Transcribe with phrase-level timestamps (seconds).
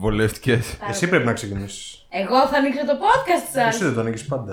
[0.00, 0.76] Βολεύτηκες.
[0.88, 2.06] Εσύ πρέπει να ξεκινήσεις.
[2.08, 3.74] Εγώ θα ανοίξω το podcast σας.
[3.74, 4.52] Εσύ δεν το ανοίγεις πάντα.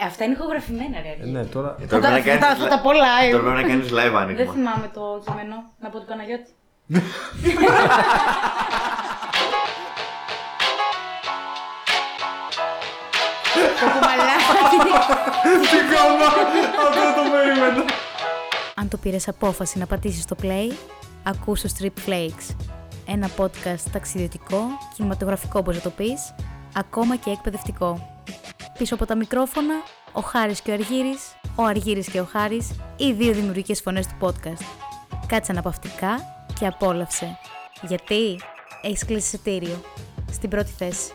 [0.00, 1.24] Ε, αυτά είναι ηχογραφημένα, ρε.
[1.24, 1.76] Ε, ναι, τώρα.
[1.80, 3.30] Θα Τώρα τα, πρέπει να θα, κάνεις θα τα πω live.
[3.30, 4.52] Τώρα πρέπει να κάνεις live Δεν άνοιγμα.
[4.52, 5.56] θυμάμαι το κείμενο.
[5.80, 6.50] Να πω του Παναγιώτη.
[13.80, 14.76] το κουμαλάκι.
[15.70, 16.24] Τι κάνω!
[16.88, 17.84] Αυτό το περίμενα.
[18.74, 20.72] Αν το πήρες απόφαση να πατήσεις το play,
[21.22, 22.46] ακούς το Strip Flakes.
[23.10, 24.60] Ένα podcast ταξιδιωτικό,
[24.94, 26.34] κινηματογραφικό όπως να το πεις,
[26.74, 28.22] ακόμα και εκπαιδευτικό.
[28.78, 29.74] Πίσω από τα μικρόφωνα,
[30.12, 34.16] ο Χάρης και ο Αργύρης, ο Αργύρης και ο Χάρης, οι δύο δημιουργικές φωνές του
[34.20, 34.64] podcast.
[35.26, 36.20] Κάτσε αναπαυτικά
[36.58, 37.38] και απόλαυσε.
[37.82, 38.40] Γιατί
[38.82, 39.80] έχεις κλείσει εισιτήριο.
[40.30, 41.12] Στην πρώτη θέση.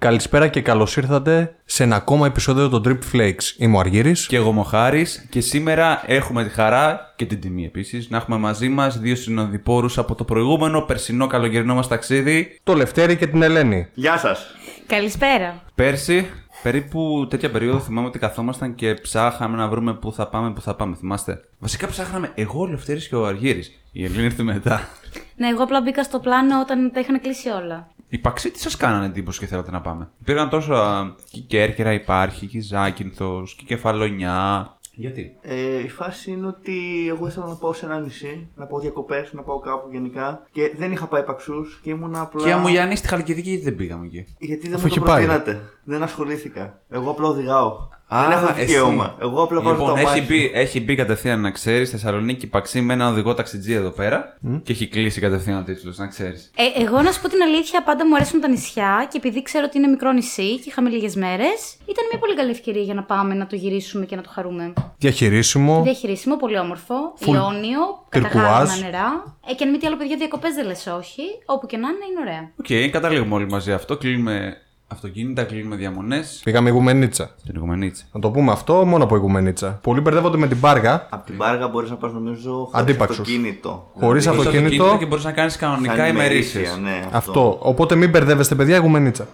[0.00, 3.54] Καλησπέρα και καλώς ήρθατε σε ένα ακόμα επεισόδιο των Trip Flakes.
[3.56, 4.26] Είμαι ο Αργύρης.
[4.26, 8.68] Και εγώ Μοχάρη και σήμερα έχουμε τη χαρά και την τιμή επίσης να έχουμε μαζί
[8.68, 12.58] μας δύο συνοδοιπόρους από το προηγούμενο περσινό καλοκαιρινό μας ταξίδι.
[12.62, 13.88] Το Λευτέρη και την Ελένη.
[13.94, 14.46] Γεια σας.
[14.86, 15.62] Καλησπέρα.
[15.74, 16.30] Πέρσι,
[16.62, 20.74] περίπου τέτοια περίοδο θυμάμαι ότι καθόμασταν και ψάχαμε να βρούμε πού θα πάμε, πού θα
[20.74, 20.96] πάμε.
[20.96, 23.80] Θυμάστε; Βασικά ψάχναμε εγώ, ο Λευτέρης και ο Αργύρης.
[23.92, 24.88] Η Ελένη ήρθε μετά.
[25.36, 27.88] Ναι, εγώ απλά μπήκα στο πλάνο όταν τα είχαν κλείσει όλα.
[28.12, 30.74] Οι παξί τι σας κάνανε εντύπωση και θέλατε να πάμε; Υπήρχαν τόσο.
[30.74, 34.68] α, Και η Κέρκυρα υπάρχει, και η Ζάκυνθος, και η Κεφαλονιά.
[34.94, 38.80] Γιατί; Ε, η φάση είναι ότι εγώ ήθελα να πάω σε ένα νησί, να πάω
[38.80, 42.44] διακοπές, να πάω κάπου γενικά και δεν είχα πάει παξούς και ήμουν απλά.
[42.44, 45.24] Και Αμογιάννη στη Χαλκιδική γιατί δεν πήγαμε εκεί; Γιατί δεν Αφού μου το έχει πάει.
[45.26, 45.60] προτείνατε.
[45.84, 46.80] Δεν ασχολήθηκα.
[46.90, 47.88] Εγώ απλά οδηγάω.
[48.14, 48.64] Α, δεν έχω εσύ.
[48.64, 49.14] δικαίωμα.
[49.20, 50.22] Εγώ απλά βάζω Λοιπόν, το έχει αμάξι.
[50.26, 54.72] μπει, έχει μπει κατευθείαν να ξέρεις Θεσσαλονίκη Παξί με έναν οδηγό ταξιτζή εδώ πέρα και
[54.72, 56.50] έχει κλείσει κατευθείαν ο τίτλος, να ξέρεις.
[56.56, 59.64] Ε, εγώ να σου πω την αλήθεια, πάντα μου αρέσουν τα νησιά και επειδή ξέρω
[59.68, 63.02] ότι είναι μικρό νησί και είχαμε λίγες μέρες, ήταν μια πολύ καλή ευκαιρία για να
[63.02, 64.72] πάμε να το γυρίσουμε και να το χαρούμε.
[64.98, 65.82] Διαχειρίσιμο.
[65.82, 66.94] Διαχειρίσιμο, πολύ όμορφο.
[67.16, 68.32] Φουλ Ιόνιο, τυρκουάζ.
[68.32, 69.36] καταγάλανα νερά.
[69.50, 71.22] Ε, και αν μη τι άλλο, παιδιά, διακοπές δεν λες όχι.
[71.46, 72.50] Όπου και να είναι, είναι ωραία.
[72.86, 73.96] Οκ, καταλήγουμε όλοι μαζί αυτό.
[73.96, 74.56] Κλείνουμε
[74.92, 76.40] αυτοκίνητα, κλείνουμε διαμονές.
[76.44, 77.30] Πήγαμε Ηγουμενίτσα.
[77.46, 78.04] Την Ηγουμενίτσα.
[78.12, 79.78] Να το πούμε αυτό μόνο από Ηγουμενίτσα.
[79.82, 81.06] Πολλοί μπερδεύονται με την Πάργα.
[81.10, 83.18] Από την Πάργα μπορείς να πας νομίζω χωρίς Αντίπαξους.
[83.18, 83.90] αυτοκίνητο.
[84.00, 84.96] Χωρίς Δηλαδή, αυτοκίνητο.
[84.98, 86.54] και μπορείς να κάνεις κανονικά σαν ημερήσεις.
[86.54, 87.16] ημερήσια, Ναι, αυτό.
[87.16, 87.58] Αυτό.
[87.62, 89.26] Οπότε μην μπερδεύεστε, παιδιά, Ηγουμενίτσα.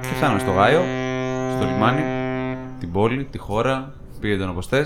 [0.00, 0.82] Και φτάνουμε στο Γάιο,
[1.56, 2.02] στο λιμάνι,
[2.80, 4.82] την πόλη, τη χώρα, πήγε τον όπω θε,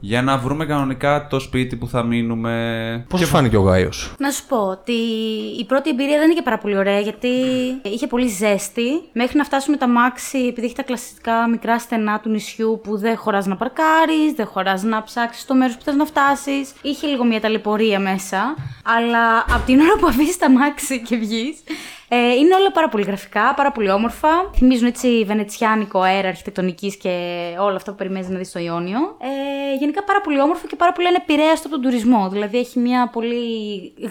[0.00, 3.04] για να βρούμε κανονικά το σπίτι που θα μείνουμε.
[3.08, 4.92] Πώς φάνηκε ο Γάιος; Να σου πω ότι
[5.58, 7.28] η πρώτη εμπειρία δεν είναι και πάρα πολύ ωραία γιατί
[7.82, 9.02] είχε πολύ ζέστη.
[9.12, 13.16] Μέχρι να φτάσουμε τα μάξι, επειδή έχει τα κλασικά μικρά στενά του νησιού που δεν
[13.16, 16.72] χωράς να παρκάρεις, δεν χωράς να ψάξεις το μέρος που θες να φτάσεις.
[16.82, 18.54] Είχε λίγο μια ταλαιπωρία μέσα.
[18.84, 21.56] Αλλά από την ώρα που αφήσεις τα μάξι και βγεις,
[22.08, 24.28] ε, είναι όλα πάρα πολύ γραφικά, πάρα πολύ όμορφα.
[24.54, 27.10] Θυμίζουν έτσι βενετσιάνικο αέρα αρχιτεκτονικής και
[27.60, 28.98] όλα αυτά που περιμένεις να δεις στο Ιόνιο.
[29.20, 32.28] Ε, γενικά πάρα πολύ όμορφο και πάρα πολύ ανεπηρέαστο από τον τουρισμό.
[32.28, 33.36] Δηλαδή έχει μια πολύ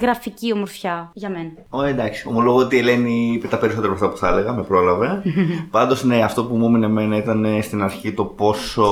[0.02, 1.52] γραφική ομορφιά για μένα.
[1.70, 4.64] Ω, εντάξει, ομολογώ ότι η Ελένη είπε τα περισσότερα από αυτά που θα έλεγα, με
[4.64, 5.22] πρόλαβε.
[5.72, 8.88] Πάντως, ναι, αυτό που μου έμεινε εμένα ήταν ε, στην αρχή το πόσο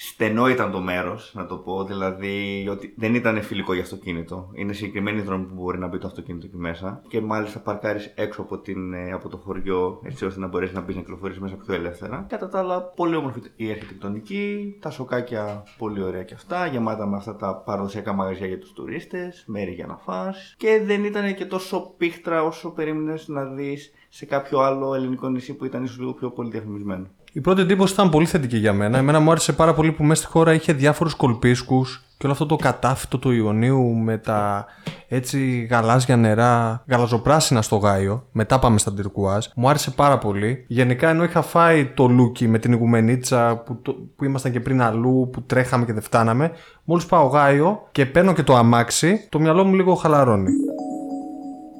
[0.00, 1.84] στενό ήταν το μέρος, να το πω.
[1.84, 4.50] Δηλαδή, ότι δεν ήταν φιλικό για αυτοκίνητο.
[4.52, 7.02] Είναι συγκεκριμένη δρόμη που μπορεί να μπει το αυτοκίνητο εκεί μέσα.
[7.08, 10.80] Και μάλιστα παρκάρεις έξω από, την, ε, από το χωριό, έτσι ώστε να μπορέσεις να
[10.80, 12.26] μπεις να κυκλοφορήσεις μέσα πιο ελεύθερα.
[12.28, 17.16] Κατά τα άλλα, πολύ όμορφη η αρχιτεκτονική, τα σοκάκια πολύ ωραία και αυτά, γεμάτα με
[17.16, 21.44] αυτά τα παραδοσιακά μαγαζιά για τους τουρίστες, μέρη για να φας και δεν ήταν και
[21.44, 26.12] τόσο πίχτρα όσο περίμενες να δεις σε κάποιο άλλο ελληνικό νησί που ήταν ίσως λίγο
[26.12, 27.06] πιο πολύ διαφημισμένο.
[27.38, 28.98] Η πρώτη εντύπωση ήταν πολύ θετική για μένα.
[28.98, 32.46] Εμένα μου άρεσε πάρα πολύ που μέσα στη χώρα είχε διάφορους κολπίσκους και όλο αυτό
[32.46, 34.66] το κατάφυτο του Ιωνίου με τα
[35.08, 38.26] έτσι γαλάζια νερά, γαλαζοπράσινα στο Γάιο.
[38.32, 39.46] Μετά πάμε στα Τυρκουάζ.
[39.54, 40.64] Μου άρεσε πάρα πολύ.
[40.68, 44.82] Γενικά ενώ είχα φάει το λούκι με την Ιγουμενίτσα που, το- που ήμασταν και πριν
[44.82, 46.50] αλλού, που τρέχαμε και δεν φτάναμε.
[46.84, 50.50] Μόλις πάω Γάιο και παίρνω και το αμάξι, το μυαλό μου λίγο χαλαρώνει.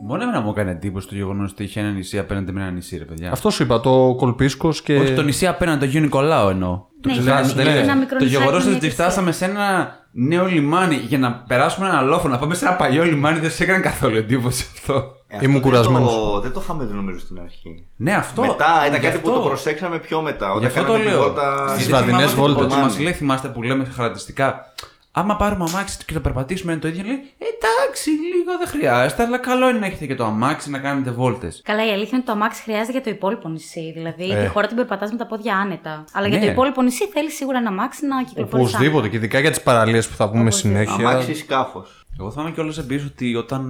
[0.07, 2.97] Μόνο εμένα μου έκανε εντύπωση το γεγονός ότι είχε ένα νησί απέναντι με ένα νησί,
[2.99, 3.33] ρε παιδιά.
[3.33, 4.97] Αυτό σου είπα, το κολπίσκος και.
[4.97, 6.87] Όχι το νησί απέναντι, το Αγίου Νικολάου εννοώ.
[7.01, 7.83] Το Ναι, ξεχάσατε, είχε λες.
[7.83, 9.05] ένα μικρό Το νησάκι γεγονός με μια ότι εκκλησία.
[9.05, 13.05] φτάσαμε σε ένα νέο λιμάνι για να περάσουμε ένα λόφο, να πάμε σε ένα παλιό
[13.05, 14.93] λιμάνι, δεν σε έκανε καθόλου εντύπωση αυτό.
[15.27, 16.15] Ε, Ήμουν αυτό δεν κουρασμένος.
[16.15, 17.87] το- Δεν το είχαμε δει νομίζω στην αρχή.
[17.97, 18.41] Ναι, αυτό.
[18.41, 19.41] μετά ήταν γι' κάτι που αυτό.
[19.43, 20.47] το προσέξαμε πιο μετά.
[20.47, 21.23] Γι' Όταν αυτό το κάναμε τη λέω.
[21.23, 22.73] βόλτα- Στις Γιατί βραδινές θυμάμαι βόλτες.
[22.73, 24.73] Ότι μας λέει, θυμάστε που λέμε χαρακτηριστικά.
[25.13, 29.39] Άμα πάρουμε αμάξι και το περπατήσουμε είναι το ίδιο, λέει Εντάξει, λίγο δεν χρειάζεται, αλλά
[29.39, 31.61] καλό είναι να έχετε και το αμάξι να κάνετε βόλτες.
[31.65, 33.93] Καλά, η αλήθεια είναι ότι το αμάξι χρειάζεται για το υπόλοιπο νησί.
[33.95, 34.43] Δηλαδή Ε.
[34.43, 36.05] τη χώρα την περπατάς με τα πόδια άνετα.
[36.13, 36.45] Αλλά για Ναι.
[36.45, 38.69] το υπόλοιπο νησί θέλεις σίγουρα ένα αμάξι να κυκλοφορήσει.
[38.75, 41.09] Οπωσδήποτε και ειδικά για τις παραλίες που θα πούμε συνέχεια.
[41.09, 42.07] Αμάξι ή σκάφος.
[42.21, 43.63] Εγώ θυμάμαι κιόλας επίση ότι όταν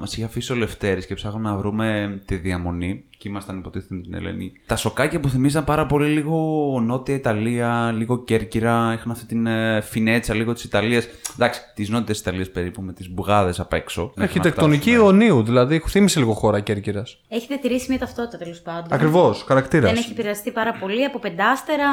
[0.00, 4.00] μας είχε αφήσει ο Λευτέρης και ψάχναμε να βρούμε τη διαμονή και ήμασταν υποτίθεται με
[4.00, 4.52] την Ελένη.
[4.66, 6.36] Τα σοκάκια που θυμίζαν πάρα πολύ λίγο
[6.82, 11.08] Νότια Ιταλία, λίγο Κέρκυρα, είχαν αυτή την ε, φινέτσα λίγο της Ιταλίας.
[11.34, 14.02] Εντάξει, της Νότια Ιταλίας περίπου με τις μπουγάδες απ' έξω.
[14.02, 15.04] Μέχρι να Αρχιτεκτονική φτάσουμε.
[15.04, 17.20] Ιωνίου, δηλαδή θύμισε λίγο χώρα Κέρκυρας.
[17.28, 18.92] Έχει διατηρήσει μια ταυτότητα τέλος πάντων.
[18.92, 19.90] Ακριβώς, χαρακτήρας.
[19.90, 21.88] Δεν έχει επηρεαστεί πάρα πολύ από πεντάστερα,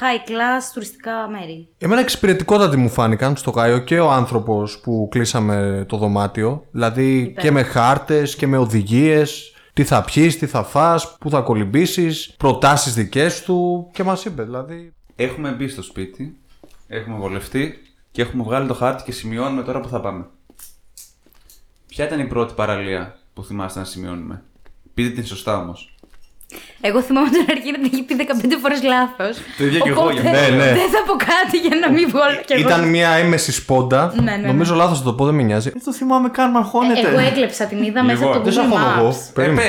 [0.00, 1.68] high class τουριστικά μέρη.
[1.78, 6.64] Εμένα εξυπηρετικότατοι μου φάνηκαν στο Γάιο και ο άνθρωπος που κλείσαμε το δωμάτιο.
[6.70, 9.54] Δηλαδή και με χάρτες και με οδηγίες.
[9.72, 14.42] Τι θα πιεις, τι θα φας, πού θα κολυμπήσεις, προτάσεις δικές του και μας είπε
[14.42, 14.94] δηλαδή.
[15.16, 16.36] Έχουμε μπει στο σπίτι,
[16.86, 17.74] έχουμε βολευτεί
[18.10, 20.26] και έχουμε βγάλει το χάρτη και σημειώνουμε τώρα που θα πάμε.
[21.88, 24.42] Ποια ήταν η πρώτη παραλία που θυμάστε να σημειώνουμε;
[24.94, 25.89] Πείτε την σωστά όμως.
[26.80, 29.36] Εγώ θυμάμαι την αρχή να την έχει πει 15 φορές λάθος.
[29.58, 30.40] Το ίδιο κι εγώ, Οπότε, γι' αυτό.
[30.50, 30.64] Ναι, ναι.
[30.64, 32.68] Δεν θα πω κάτι για να μην βγω κι εγώ.
[32.68, 34.12] Ήταν μια έμεση σπόντα.
[34.14, 34.46] Ναι, ναι, ναι.
[34.46, 35.70] Νομίζω λάθος θα το πω, δεν με νοιάζει.
[35.70, 37.08] Δεν το θυμάμαι καν, μα αγχώνεται.
[37.08, 39.10] Εγώ έκλεψα την είδα μέσα Λοιπόν, από το Δεν σε Google αγχώνω εγώ.
[39.10, 39.30] Maps.
[39.34, 39.68] Περίμενε.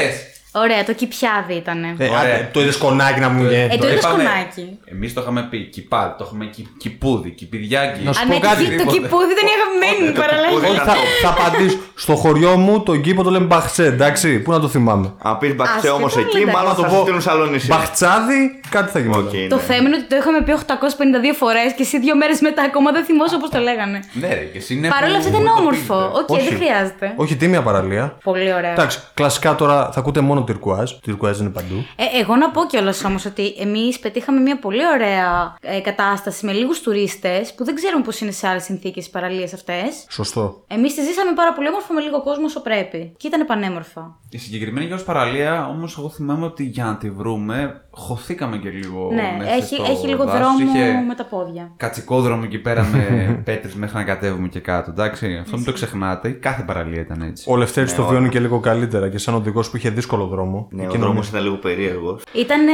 [0.51, 0.61] Πες.
[0.63, 1.83] Ωραία, το Κηπιάδι ήταν.
[1.83, 2.19] Ε, Ωραία.
[2.19, 3.77] άντε, το είδες σκονάκι να μου Ε, βγαίνει.
[3.77, 4.23] το είδες είπαμε.
[4.23, 4.79] σκονάκι.
[4.93, 8.03] Εμείς το είχαμε πει κυπάδι, το είχαμε κι, κυπούδι, κυπηδιάκι.
[8.03, 8.63] Να σου Α, πω ναι, κάτι.
[8.63, 8.97] το, το Τίποτε.
[8.97, 10.49] κυπούδι ήταν η αγαπημένη μου το παραλία.
[10.49, 10.67] κυπούδι.
[10.67, 11.77] Όχι, θα, θα απαντήσω.
[12.03, 14.39] Στο χωριό μου τον κήπο το λέμε μπαχτσέ, εντάξει.
[14.39, 16.51] Πού να το θυμάμαι; Αν πεις μπαξέ Άσχετο, όμως εκεί, λέτε.
[16.51, 16.95] μάλλον Να το θα πω.
[16.95, 17.59] σου στείλουν σαλόνι.
[17.67, 18.39] Μπαχτσάδι,
[18.69, 19.25] κάτι θα γινόταν.
[19.25, 19.61] Οκ, Το ναι.
[19.61, 23.03] θέμα είναι ότι το είχαμε πει 852 φορές και εσύ δύο μέρες μετά ακόμα δεν
[23.03, 23.99] θυμόσαι όπως το λέγανε.
[24.13, 24.87] Ναι, ρε, και εσύ ναι.
[24.87, 25.95] Παρ' όλα που αυτά ήταν το όμορφο.
[26.07, 26.19] πείτε.
[26.19, 26.47] Οκ, Όχι.
[26.49, 27.13] δεν χρειάζεται.
[27.15, 28.17] Όχι τίμια παραλία.
[28.23, 28.71] Πολύ ωραία.
[28.71, 30.91] Εντάξει, κλασικά τώρα θα ακούτε μόνο τυρκουάζ.
[30.91, 31.75] Τυρκουάζ είναι παντού.
[31.95, 36.51] Ε, εγώ να πω κιόλας όμως ότι εμείς πετύχαμε μια πολύ ωραία ε, κατάσταση με
[36.51, 40.05] λίγους τουρίστες που δεν ξέρουμε πώς είναι σε άλλες συνθήκες οι παραλίες αυτές.
[40.09, 40.63] Σωστό.
[40.67, 43.13] Εμείς τη ζήσαμε πάρα πολύ όμορφα με λίγο κόσμο όσο πρέπει.
[43.17, 44.19] Και ήταν πανέμορφα.
[44.33, 48.69] Η συγκεκριμένη για ως παραλία, όμως, εγώ θυμάμαι ότι για να τη βρούμε, χωθήκαμε και
[48.69, 49.09] λίγο.
[49.13, 50.39] ναι, μέσα έχει, στο έχει λίγο δάσος.
[50.39, 51.71] δρόμο Είχε με τα πόδια.
[51.77, 53.01] Κατσικόδρομο εκεί πέρα με
[53.45, 54.91] πέτρες μέχρι να κατέβουμε και κάτω.
[54.91, 56.29] Εντάξει, αυτό μην το ξεχνάτε.
[56.29, 57.51] Κάθε παραλία ήταν έτσι.
[57.51, 60.67] Ο Λευτέρης το βιώνει και λίγο καλύτερα και σαν οδηγός που είχε δύσκολο δρόμο.
[60.71, 62.23] Ναι, ο Εκείνο δρόμος με- ήταν λίγο περίεργος.
[62.33, 62.71] Ήτανε,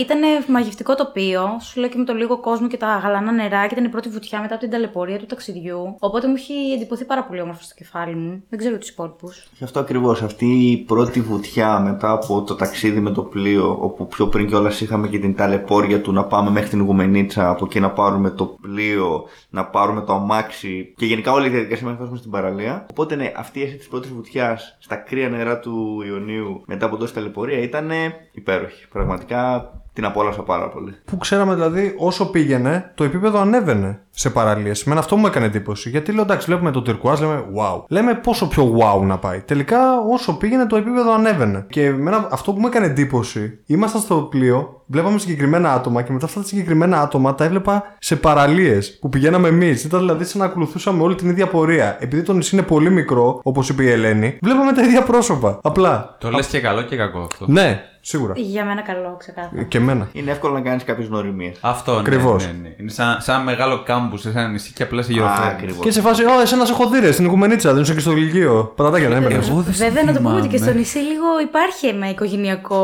[0.00, 3.72] ήτανε μαγευτικό τοπίο, σου λέω και με το λίγο κόσμο και τα γαλανά νερά και
[3.74, 5.96] ήταν η πρώτη βουτιά μετά από την ταλαιπωρία του ταξιδιού.
[5.98, 8.42] Οπότε μου έχει εντυπωθεί πάρα πολύ όμορφο στο κεφάλι μου.
[8.48, 9.48] Δεν ξέρω τους υπόλοιπους.
[9.58, 10.22] Και αυτό ακριβώς.
[10.22, 14.80] Αυτή η πρώτη βουτιά μετά από το ταξίδι με το πλοίο, όπου πιο πριν κιόλας
[14.80, 18.56] είχαμε και την ταλαιπώρια του να πάμε μέχρι την Γουμενίτσα, από εκεί να πάρουμε το
[18.60, 22.86] πλοίο, να πάρουμε το αμάξι και γενικά όλη η διαδικασία μέχρι να φτάσουμε στην παραλία.
[22.90, 26.96] Οπότε ναι, αυτή η αίσθηση της πρώτης βουτιάς στα κρύα νερά του Ιωνίου μετά από
[26.96, 27.90] τόση ταλαιπωρία ήταν
[28.32, 28.88] υπέροχη.
[28.88, 30.94] Πραγματικά την απόλαυσα πάρα πολύ.
[31.04, 34.84] Που ξέραμε δηλαδή όσο πήγαινε, το επίπεδο ανέβαινε σε παραλίες.
[34.84, 35.90] Με αυτό μου έκανε εντύπωση.
[35.90, 37.82] Γιατί λέω εντάξει, βλέπουμε το τυρκουάζ, λέμε wow.
[37.88, 39.40] Λέμε πόσο πιο wow να πάει.
[39.40, 39.78] Τελικά
[40.10, 41.66] όσο πήγαινε, το επίπεδο ανέβαινε.
[41.68, 46.24] Και εμένα αυτό που μου έκανε εντύπωση, ήμασταν στο πλοίο, βλέπαμε συγκεκριμένα άτομα και μετά
[46.24, 49.84] αυτά τα συγκεκριμένα άτομα τα έβλεπα σε παραλίες που πηγαίναμε εμείς.
[49.84, 51.96] Ήταν δηλαδή σαν να ακολουθούσαμε όλη την ίδια πορεία.
[52.00, 55.58] Επειδή το νησί είναι πολύ μικρό, όπως είπε η Ελένη, βλέπαμε τα ίδια πρόσωπα.
[55.62, 56.16] Απλά.
[56.20, 57.44] Το λες και καλό και κακό αυτό.
[57.48, 58.32] Ναι, σίγουρα.
[58.36, 59.62] Για μένα καλό, ξεκάθαρα.
[59.62, 60.08] Και εμένα.
[60.12, 61.56] Είναι εύκολο να κάνεις κάποιες γνωριμίες.
[61.60, 62.46] Αυτό ναι, Ακριβώς.
[62.46, 62.74] ναι, ναι.
[62.80, 65.50] Είναι σαν, σαν μεγάλο κάμπους σε ένα νησί και απλά σε γυροφέρνει.
[65.50, 65.84] Ακριβώς.
[65.84, 68.12] Και σε φάση, Ω, εσένα σε έχω δει ρε, στην Ηγουμενίτσα, δεν είσαι και στο
[68.12, 68.72] Λύκειο.
[68.76, 69.44] Πατατάκια δεν έπαιρνε.
[69.50, 70.80] Εγώ δεν Βέβαια, να το πούμε ότι και στο θυμάμαι.
[70.80, 72.82] νησί λίγο υπάρχει ένα οικογενειακό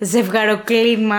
[0.00, 1.16] ζευγαροκλίμα.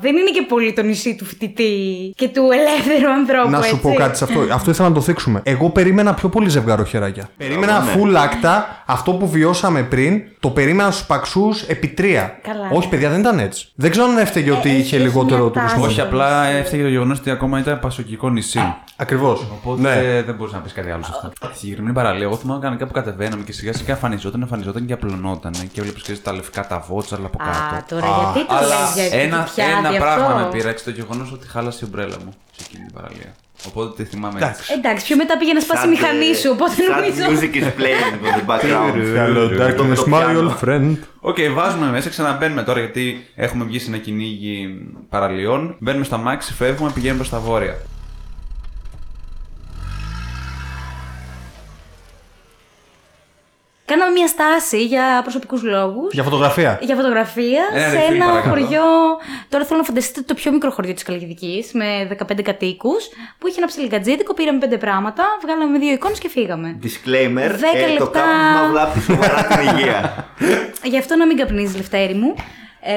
[0.00, 3.50] Δεν είναι και πολύ το νησί του φοιτητή και του ελεύθερου ανθρώπου.
[3.50, 3.80] Να σου έτσι.
[3.80, 4.40] πω κάτι σε αυτό.
[4.52, 5.40] Αυτό ήθελα να το θίξουμε.
[5.44, 7.28] Εγώ περίμενα πιο πολύ ζευγαροχεράκια.
[7.36, 7.92] Περίμενα ναι.
[7.94, 10.22] full άκτα αυτό που βιώσαμε πριν.
[10.40, 12.38] Το περίμενα στους παξούς επί τρία.
[12.42, 12.68] Καλά.
[12.78, 13.68] Όχι, παιδιά, δεν ήταν έτσι.
[13.74, 15.78] Δεν ξέρω αν έφταιγε ότι έχει- είχε έχεις λιγότερο μια τουρισμό.
[15.82, 15.90] τάση.
[15.90, 18.74] Όχι, απλά έφταιγε το γεγονός ότι ακόμα ήταν πασοκικό νησί.
[18.96, 19.40] Ακριβώς.
[19.52, 20.22] Οπότε Ναι.
[20.22, 21.30] δεν μπορούσε να πεις κάτι άλλο σε αυτό.
[21.48, 25.52] Στη συγκεκριμένη παραλία, εγώ θυμάμαι κανονικά που κατεβαίναμε και σιγά σιγά εμφανιζόταν, εμφανιζόταν και απλωνόταν
[25.72, 27.94] και έβλεπε και τα λευκά τα βότσαλα από Α, κάτω.
[27.94, 31.32] τώρα γιατί το Αλλά λες για ένα, Κηπιάδι ένα αυτό; πράγμα με πείραξε το γεγονός
[31.32, 33.34] ότι χάλασε η ομπρέλα μου σε εκείνη την παραλία.
[33.66, 34.44] Οπότε τη θυμάμαι έτσι.
[34.48, 34.72] Εντάξει.
[34.72, 37.22] Εντάξει, πιο μετά πήγε να σπάσει η μηχανή σου, οπότε Sad νομίζω.
[37.40, 38.94] music is playing in the background.
[39.18, 40.56] Hello, Αυτό με darkness, το my πιάνο.
[40.60, 40.96] old friend.
[41.20, 44.68] Οκ, βάζουμε μέσα, ξαναμπαίνουμε τώρα γιατί έχουμε βγει σε ένα κυνήγι
[45.08, 45.76] παραλιών.
[45.78, 47.76] Μπαίνουμε στα μάξι, φεύγουμε, πηγαίνουμε προς τα βόρεια.
[53.90, 56.12] Κάναμε μια στάση για προσωπικούς λόγους.
[56.12, 56.78] Για φωτογραφία.
[56.82, 58.50] Για φωτογραφία Ε, ρε, σε φίλοι, ένα παρακαλώ.
[58.54, 58.82] χωριό.
[59.48, 61.86] Τώρα θέλω να φανταστείτε το πιο μικρό χωριό της Καλλιδική με
[62.32, 64.34] 15 κατοίκους που είχε ένα ψιλικατζίδικο.
[64.34, 66.78] Πήραμε πέντε πράγματα, βγάλαμε δύο εικόνες και φύγαμε.
[66.82, 68.20] Disclaimer, Δέκα ε, το λεπτά.
[68.20, 70.26] κάπνισμα βλάπτει σοβαρά την υγεία.
[70.82, 72.34] Γι' αυτό να μην καπνίζεις, Λευτέρη μου.
[72.80, 72.92] Ε,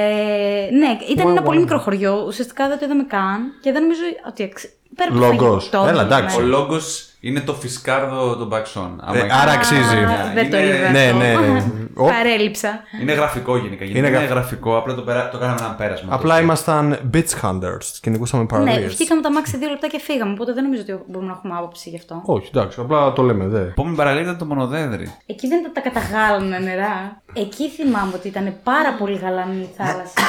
[0.76, 2.24] ναι, ήταν ένα πολύ μικρό χωριό.
[2.28, 4.44] Ουσιαστικά δεν το είδαμε καν και δεν νομίζω ότι.
[4.44, 5.70] αξι- πέρα από Λόγκος.
[5.70, 5.86] το φαγητό.
[5.94, 6.38] Έλα, εντάξει.
[6.38, 6.46] Ο ναι.
[6.48, 9.00] λόγος είναι το φισκάρδο των μπαξών.
[9.04, 9.98] Άμα Ε, έχει- άρα αξίζει.
[9.98, 10.90] Α, Δεν το Είναι- είδα.
[10.90, 11.18] Ναι, αυτό.
[11.18, 11.64] ναι.
[12.04, 12.06] Ω.
[12.06, 12.80] Παρέλειψα.
[13.02, 13.86] Είναι γραφικό γενικά.
[13.86, 15.30] Είναι Είναι, γραφ- γραφικό, απλά το, περα...
[15.30, 16.14] το κάναμε ένα πέρασμα.
[16.16, 17.86] Απλά Το- ήμασταν bitch hunters.
[18.02, 18.94] Κυνηγούσαμε Ναι, παραλίες.
[18.96, 20.32] βγήκαμε τα μάξι δύο λεπτά και φύγαμε.
[20.32, 22.22] Οπότε δεν νομίζω ότι μπορούμε να έχουμε άποψη γι' αυτό.
[22.26, 23.62] Όχι, εντάξει, απλά το λέμε, δε.
[23.62, 25.14] Επόμενη παραλία ήταν το μονοδέδρυ.
[25.26, 27.22] Εκεί δεν τα, τα καταγάλανα νερά.
[27.34, 30.22] Εκεί θυμάμαι ότι ήταν πάρα πολύ γαλανή η θάλασσα.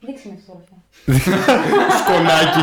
[0.00, 0.76] Δείξε με φωτογραφία.
[2.00, 2.62] Σκονάκι.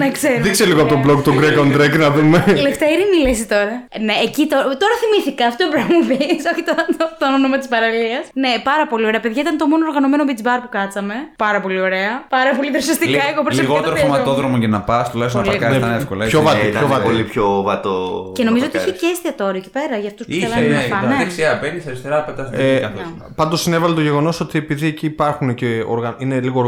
[0.00, 0.42] να ξέρω.
[0.42, 2.38] Δείξε λίγο από το blog του Greg on Drake να δούμε.
[2.66, 3.74] Λευτέρη λε τώρα.
[4.06, 5.42] Ναι, εκεί τώρα, τώρα θυμήθηκα.
[5.50, 6.42] Αυτό πρέπει να μου πεις.
[6.52, 8.24] Όχι το, το, το όνομα της παραλίας.
[8.42, 9.20] Ναι, πάρα πολύ ωραία.
[9.24, 11.14] Παιδιά, ήταν το μόνο οργανωμένο beach bar που κάτσαμε.
[11.46, 12.12] Πάρα πολύ ωραία.
[12.36, 13.22] Πάρα πολύ δροσιστικά.
[13.32, 13.62] Εγώ προσωπικά.
[13.72, 14.14] Λιγότερο το πιαζόμουν.
[14.16, 15.58] χωματόδρομο για να πας, τουλάχιστον να Πολύ.
[15.58, 16.22] παρκάρει Ναι, ήταν εύκολα.
[16.32, 16.50] πιο έτσι.
[16.50, 17.04] βατή, Ε, πιο ήταν βατή.
[17.08, 17.96] πολύ πιο βατό.
[18.38, 18.96] Και νομίζω ότι βατοκάρι.
[18.98, 21.06] είχε και εστιατόριο εκεί πέρα για αυτούς που Είχε, θέλανε να ναι, φάνε.
[21.06, 23.06] ήταν δεξιά, μπαίνει αριστερά, πετάς Ε, καθώς.
[23.40, 26.14] Πάντως συνέβαλε το γεγονός ότι επειδή εκεί υπάρχουν και οργα...
[26.18, 26.60] είναι λίγο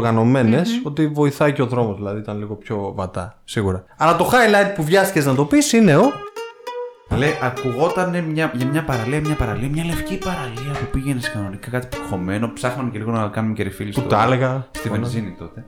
[0.45, 1.95] οργανωμένε, ότι βοηθάει και ο δρόμος.
[1.95, 3.83] Δηλαδή ήταν λίγο πιο βατά, σίγουρα.
[3.97, 6.11] Αλλά το highlight που βιάστηκες να το πεις είναι ο.
[7.17, 11.97] Λέει, ακουγόταν μια, για μια παραλία, μια παραλία, μια λευκή παραλία που πήγαινε κανονικά κάτι
[12.09, 12.51] χωμένο.
[12.53, 14.67] Ψάχναμε και λίγο να κάνουμε και ρεφίλ Που τα έλεγα.
[14.71, 14.99] Στη Φωνά.
[14.99, 15.65] βενζίνη τότε.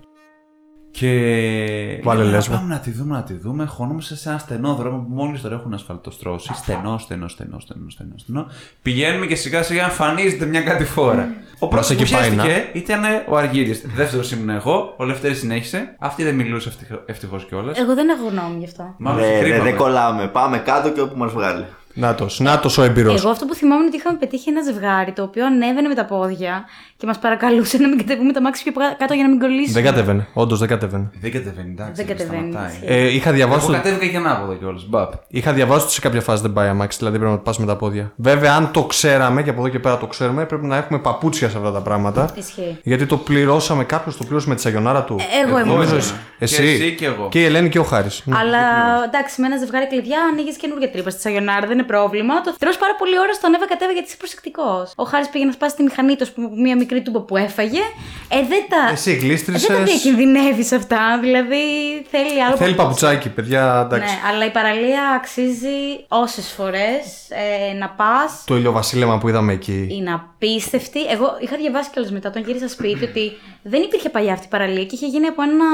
[0.94, 2.00] Και.
[2.04, 2.54] Βάλε λέμε, λέσβο.
[2.54, 3.66] να Πάμε να τη δούμε, να τη δούμε.
[3.66, 6.52] Χωνόμαστε σε ένα στενό δρόμο που μόλις τώρα έχουν ασφαλτοστρώσει.
[6.54, 8.46] Στενό, στενό, στενό, στενό, στενό, στενό.
[8.82, 11.34] Πηγαίνουμε και σιγά σιγά εμφανίζεται μια κατηφόρα.
[11.60, 12.44] Ο πρώτος εκεί που πάει, να.
[12.44, 13.86] πιάστηκε ήταν ο Αργύρης.
[13.96, 14.94] Δεύτερος ήμουν εγώ.
[14.98, 15.96] Ο Λευτέρης συνέχισε.
[16.00, 16.72] Αυτή δεν μιλούσε
[17.06, 17.78] ευτυχώς κιόλας.
[17.80, 18.96] Εγώ δεν έχω γνώμη γι' αυτό.
[18.98, 19.70] Μάλλον Ναι, έχει ναι, κρύβαμε.
[19.70, 20.28] δεν κολλάμε.
[20.28, 21.66] Πάμε κάτω και όπου μας βγάλει.
[21.94, 23.14] Νάτος, νάτος ο εμπειρό.
[23.14, 26.06] Εγώ αυτό που θυμάμαι είναι ότι είχαμε πετύχει ένα ζευγάρι το οποίο ανέβαινε με τα
[26.06, 26.66] πόδια
[26.98, 29.82] και μας παρακαλούσε να μην κατεβούμε τα μάξι πιο κάτω για να μην κολλήσουμε.
[29.82, 30.28] Δεν κατέβαινε.
[30.34, 31.12] Όντως δεν κατέβαινε.
[31.22, 31.94] Δεν κατεβαίνει, εντάξει.
[31.94, 32.72] Δεν κατεβαίνει, σταματάει.
[32.74, 32.86] ισχύει.
[32.88, 33.82] Ε, είχα, διαβάσει Εγώ ότι...
[33.84, 34.86] κατέβηκα και ανάποδα κιόλας.
[34.90, 35.14] Μπαπ.
[35.28, 37.76] είχα διαβάσει ότι σε κάποια φάση δεν πάει αμάξι, δηλαδή πρέπει να πας με τα
[37.76, 38.12] πόδια.
[38.16, 41.50] Βέβαια, αν το ξέραμε και από εδώ και πέρα το ξέρουμε, πρέπει να έχουμε παπούτσια
[41.50, 42.30] σε αυτά τα πράγματα.
[42.36, 42.78] Ισχύει.
[42.84, 45.16] Γιατί το πληρώσαμε, κάποιος το πλήρωσε με τη σαγιονάρα του.
[45.20, 45.74] Ε, Εγώ ήμουν.
[45.74, 46.16] Νομίζω μέσα.
[46.40, 46.56] εσύ.
[46.56, 47.28] Και εσύ και εγώ.
[47.30, 48.24] Και η Ελένη και ο Χάρης.
[48.30, 48.60] Αλλά
[49.08, 52.42] εντάξει, με ένα ζευγάρι κλειδιά ανοίγεις καινούργια τρύπα στη Σαγιονάρα, δεν είναι πρόβλημα.
[52.42, 54.92] Το τρως πάρα πολύ ώρα στο ανέβα κατέβα γιατί είσαι προσεκτικός.
[54.96, 57.38] Ο Χάρης πήγε να σπάσει τη μηχανή του, ας πούμε, από μια μικρή τούμπα που
[57.38, 57.84] έφαγε.
[58.28, 58.82] Ε, δεν τα.
[58.92, 59.74] Εσύ ε, δεν τα γλίστρισε.
[59.84, 61.20] διακινδυνεύεις αυτά.
[61.22, 61.64] Δηλαδή
[62.12, 62.56] θέλει άλλο.
[62.56, 63.02] Θέλει παπούτσι.
[63.04, 64.14] παπουτσάκι, παιδιά, εντάξει.
[64.14, 68.44] Ναι, αλλά η παραλία αξίζει όσες φορές ε, να πας.
[68.46, 69.88] Το ηλιοβασίλεμα που είδαμε εκεί.
[69.92, 71.06] Είναι απίστευτη.
[71.06, 73.32] Εγώ είχα διαβάσει κιόλας μετά όταν γύρισα σπίτι ότι
[73.64, 75.66] δεν υπήρχε παλιά αυτή η παραλία και είχε γίνει από ένα,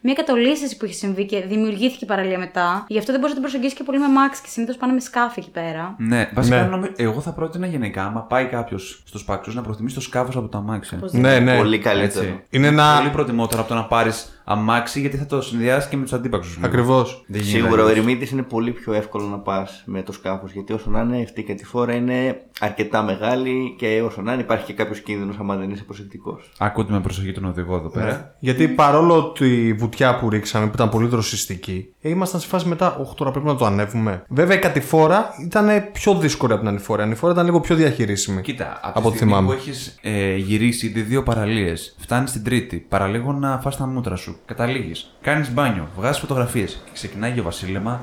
[0.00, 2.84] μια κατολίσθηση που είχε συμβεί και δημιουργήθηκε η παραλία μετά.
[2.88, 5.00] Γι' αυτό δεν μπορούσε να την προσεγγίσεις και πολύ με μάξι και συνήθως πάνε με
[5.00, 5.94] σκάφη εκεί πέρα.
[5.98, 6.68] Ναι, βασικά Ναι.
[6.68, 10.48] νομι- εγώ θα πρότεινα γενικά, άμα πάει κάποιος στου παξού, να προτιμήσει το σκάφος από
[10.48, 10.98] το αμάξι.
[11.10, 11.56] Ναι, ναι.
[11.56, 11.88] Πολύ Έτσι.
[11.88, 12.40] καλύτερο.
[12.50, 12.96] Είναι ένα.
[12.98, 16.58] Πολύ προτιμότερο από το να πάρεις αμάξι, γιατί θα το συνδυάσεις και με τους αντίπαξους.
[16.60, 17.24] Ακριβώς.
[17.30, 20.52] Σίγουρα ο ερημίτης είναι πολύ πιο εύκολο να πας με το σκάφος.
[20.52, 24.64] Γιατί όσο να είναι, αυτή η κατηφόρα είναι αρκετά μεγάλη και όσο να είναι, υπάρχει
[24.64, 26.52] και κάποιος κίνδυνος άμα δεν είσαι προσεκτικός.
[26.58, 28.06] Ακούτε με προσοχή τον οδηγό εδώ πέρα.
[28.06, 28.30] Ναι.
[28.38, 32.96] Γιατί παρόλο τη βουτιά που ρίξαμε, που ήταν πολύ δροσιστική, ε, ήμασταν σε φάση μετά,
[32.96, 34.24] Όχι, τώρα πρέπει να το ανέβουμε.
[34.28, 37.02] Βέβαια η κατηφόρα ήταν πιο δύσκολη από την ανηφόρα.
[37.02, 38.40] Η ανηφόρα ήταν λίγο πιο διαχειρίσιμη.
[38.42, 39.46] Κοίτα, από, από τη ό,τι στιγμή θυμάμαι.
[39.46, 44.16] που έχεις ε, γυρίσει ήδη δύο παραλίες, φτάνεις στην τρίτη, παραλίγο να φας τα μούτρα
[44.16, 48.00] σου, καταλήγεις, κάνεις μπάνιο, βγάζεις φωτογραφίες και ξεκινάει ο βασίλεμα.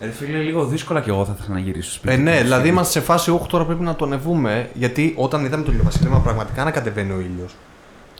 [0.00, 2.14] Ρε φίλε, λίγο δύσκολα κι εγώ θα ήθελα να γυρίσω σπίτι.
[2.14, 2.38] Ε, ναι, μου.
[2.42, 4.70] δηλαδή είμαστε σε φάση, Όχι, τώρα πρέπει να το ανεβούμε.
[4.74, 7.54] Γιατί όταν είδαμε το ηλιοβασίλεμα, πραγματικά να κατεβαίνει ο ήλιος.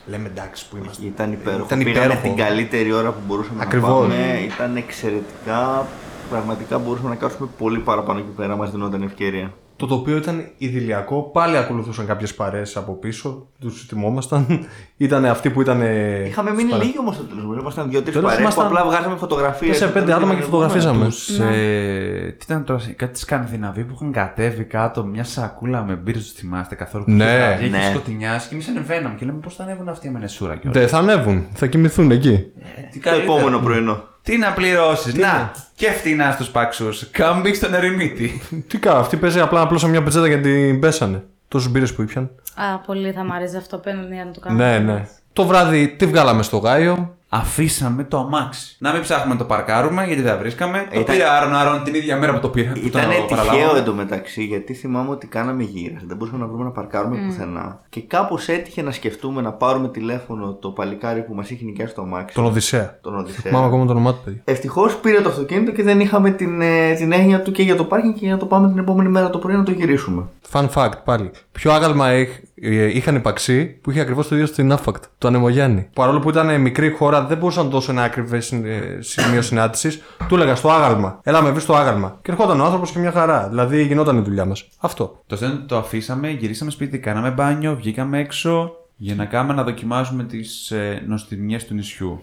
[0.05, 1.05] Λέμε εντάξει που είμαστε.
[1.05, 1.63] Ήταν υπέροχο.
[1.65, 2.21] Ήταν Πήγαμε υπέροχο.
[2.27, 3.89] την καλύτερη ώρα που μπορούσαμε Ακριβώς.
[3.89, 4.39] να πάμε.
[4.55, 5.85] Ήταν εξαιρετικά.
[6.29, 9.53] Πραγματικά μπορούσαμε να κάτσουμε πολύ παραπάνω εκεί πέρα, μας δινόταν ευκαιρία.
[9.81, 11.21] Το τοπίο ήταν idηλιακό.
[11.21, 13.47] Πάλι ακολουθούσαν κάποιες παρέες από πίσω.
[13.59, 14.65] Τους θυμόμασταν.
[14.97, 15.81] ήταν αυτοί που ήταν.
[16.25, 17.57] Είχαμε μείνει λίγοι όμως στο τέλος.
[17.59, 19.71] Ήμασταν δύο-τρεις Τέλος, παρέες που ήμασταν απλά βγάζαμε φωτογραφίες.
[19.71, 21.05] Τέσσερα-πέντε άτομα και φωτογραφίζαμε.
[21.05, 26.21] Τους, ε, τι ήταν τώρα, κάτι Σκανδιναβοί που είχαν κατέβει κάτω μια σακούλα με μπύρες,
[26.23, 27.03] τους θυμάστε καθόλου.
[27.03, 27.57] που Ναι.
[27.59, 27.77] είχε Ναι.
[27.77, 30.79] Είχε σκοτεινιάσει και εμεί ανεβαίναμε και λέμε πώς θα ανέβουν αυτοί με νεσούρα κιόλας.
[30.79, 31.45] Δεν θα ανέβουν.
[31.53, 32.45] Θα κοιμηθούν εκεί.
[32.91, 34.09] Τι Το επόμενο πρωινό.
[34.23, 35.51] Τι να πληρώσεις, να!
[35.75, 36.89] Και φτηνά στους παξού.
[37.11, 38.41] Κάμπι στον ερημίτη.
[38.67, 41.23] Τι κα, αυτή παίζει απλά απλώ μια πετσέτα και την πέσανε.
[41.47, 42.29] Τόσες μπύρες που ήπιαν.
[42.55, 44.57] Α, πολύ θα μ' άρεσε αυτό πέναντι να το κάνω.
[44.57, 45.07] Ναι, ναι.
[45.33, 48.75] Το βράδυ τι βγάλαμε στο Γάιο; Αφήσαμε το αμάξι.
[48.79, 50.87] Να μην ψάχνουμε να το παρκάρουμε γιατί δεν βρίσκαμε.
[50.93, 52.71] Το Ήταν- πήρε άρον άρον την ίδια μέρα που το πήρα.
[52.71, 53.79] που Ήταν το τυχαίο παραλάβαμε.
[53.79, 56.01] εντωμεταξύ γιατί θυμάμαι ότι κάναμε γύρα.
[56.07, 57.81] Δεν μπορούσαμε να βρούμε να παρκάρουμε πουθενά.
[57.89, 62.01] Και κάπως έτυχε να σκεφτούμε να πάρουμε τηλέφωνο το παλικάρι που μας είχε νοικιάσει το
[62.01, 62.35] αμάξι.
[62.35, 62.97] Τον Οδυσσέα.
[63.01, 63.41] Τον Οδυσσέα.
[63.41, 64.41] Θυμάμαι ακόμα το όνομά του, παιδί.
[64.45, 67.83] Ευτυχώς πήρε το αυτοκίνητο και δεν είχαμε την, ε, την έννοια του και για το
[67.83, 70.23] πάρκινγκ και για να το πάμε την επόμενη μέρα το πρωί να το γυρίσουμε.
[70.51, 71.31] Fun fact πάλι.
[71.51, 75.27] Πιο άγαλμα έχ- ε, είχαν οι Παξί που είχε ακριβώς το ίδιο στην Άφακτ, το
[75.27, 75.89] Ανεμογιάννη.
[75.93, 78.39] Παρόλο που ήταν μικρή χώρα, δεν μπορούσαν να δώσουν ένα ακριβέ
[78.99, 80.01] σημείο συνάντησης.
[80.27, 81.19] Του έλεγα στο άγαλμα.
[81.23, 82.19] Έλα με βρεις στο άγαλμα.
[82.21, 83.47] Και ερχόταν ο άνθρωπος και μια χαρά.
[83.49, 84.67] Δηλαδή γινόταν η δουλειά μας.
[84.77, 85.21] Αυτό.
[85.27, 88.75] Το στέλνο το αφήσαμε, γυρίσαμε σπίτι, κάναμε μπάνιο, βγήκαμε έξω.
[88.95, 92.19] Για να κάνουμε να δοκιμάσουμε τις ε, νοστιμιές του νησιού.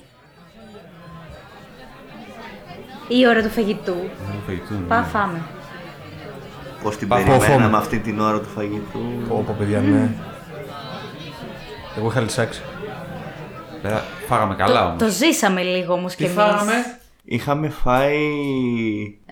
[3.09, 3.95] Η ώρα του φαγητού.
[3.95, 4.87] Δεν το φαγητού, ναι.
[4.89, 5.43] Πάμε φάμε.
[6.83, 7.77] Πώς την Πα- περιμέναμε φόβο.
[7.77, 8.99] αυτή την ώρα του φαγητού.
[9.29, 10.09] Πω, πω, παιδιά, ναι.
[11.99, 12.63] Εγώ είχα λυσάξει.
[13.83, 14.99] Πέρα- Φάγαμε καλά Το, όμως.
[15.03, 16.37] το ζήσαμε λίγο όμως κι Τι εμείς.
[16.43, 16.73] φάγαμε;
[17.25, 18.17] Είχαμε φάει.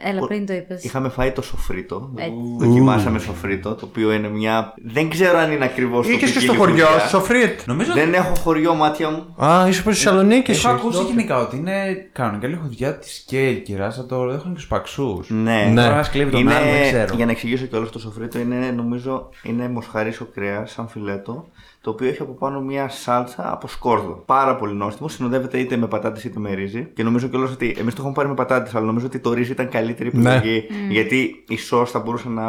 [0.04, 0.84] Έλα, Ο- πριν το είπες.
[0.84, 2.10] Είχαμε φάει το σοφρίτο.
[2.16, 2.32] Έτσι.
[2.58, 4.74] Δοκιμάσαμε σοφρίτο, το οποίο είναι μια.
[4.84, 7.06] Δεν ξέρω αν είναι ακριβώς το Είχες και στο ποικίλιο χωριό, κουτιά.
[7.08, 9.44] Σοφρίτ; Νομίζω Δεν έχω χωριό μάτια μου.
[9.44, 10.50] Α, είσαι προ τη Θεσσαλονίκη.
[10.50, 10.78] Έχω εσύ.
[10.78, 15.30] ακούσει γενικά ότι είναι κανονικά λίγο δουλειά τη κέρκυρα, θα το έχουν και στου παξούς.
[15.30, 15.82] Ναι, Ναι.
[15.82, 17.14] Τώρα ένας κλέβει τον είναι, άλλο, δεν ξέρω.
[17.16, 21.46] για να εξηγήσω κιόλας το σοφρίτο, είναι νομίζω είναι μοσχαρίσιο κρέας, σαν φιλέτο,
[21.80, 24.22] το οποίο έχει από πάνω μια σάλτσα από σκόρδο.
[24.26, 26.88] Πάρα πολύ νόστιμο, συνοδεύεται είτε με πατάτες είτε με ρύζι.
[26.94, 29.50] Και νομίζω κιόλας ότι εμείς το έχουμε πάρει με πατάτες, αλλά νομίζω ότι το ρύζι
[29.52, 30.34] ήταν καλύτερη Ναι.
[30.34, 30.64] επιλογή.
[30.90, 32.42] Γιατί η σο θα μπορούσε να,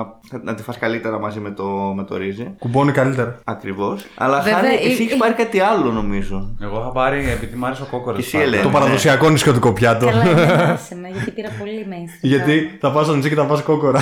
[0.43, 1.65] να τη φας καλύτερα μαζί με το,
[1.95, 2.53] με το ρύζι.
[2.59, 3.39] Κουμπώνει καλύτερα.
[3.43, 4.05] Ακριβώς.
[4.15, 6.55] Αλλά Βέβαια, χάρη, η- εσύ έχει πάρει κάτι άλλο νομίζω.
[6.61, 8.19] Εγώ είχα πάρει, επειδή μου άρεσε ο κόκορας.
[8.19, 8.61] Και εσύ, Ελένη.
[8.61, 8.73] Το ναι.
[8.73, 10.05] παραδοσιακό νησιωτικό πιάτο.
[10.05, 12.19] Καλά, δεν άσε με, γιατί πήρα πολύ mainstream.
[12.21, 14.01] Γιατί θα πας στο νησί και θα πας κόκορα.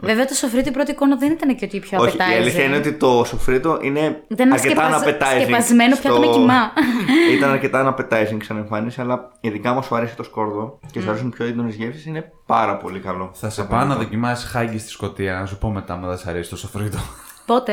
[0.00, 2.36] Βέβαια το σοφρίτι η πρώτη εικόνα δεν ήταν και ότι η πιο Όχι, η appetizing.
[2.40, 6.72] αλήθεια είναι ότι το σοφρίτο είναι Ήταν αρκετά σκεπαζ- unappetizing σκεπασμένο πιάτο με κοιμά.
[7.36, 11.30] Ήταν αρκετά unappetizing σαν εμφάνιση, αλλά ειδικά μου σου αρέσει το σκόρδο και σου αρέσουν
[11.30, 13.30] πιο έντονες γεύσεις, είναι πάρα πολύ καλό.
[13.34, 16.30] Θα σε πάω να δοκιμάσεις χάγκη στη Σκωτία, να σου πω μετά, αν δεν σε
[16.30, 16.98] αρέσει το σοφρίτο.
[17.48, 17.72] Πότε;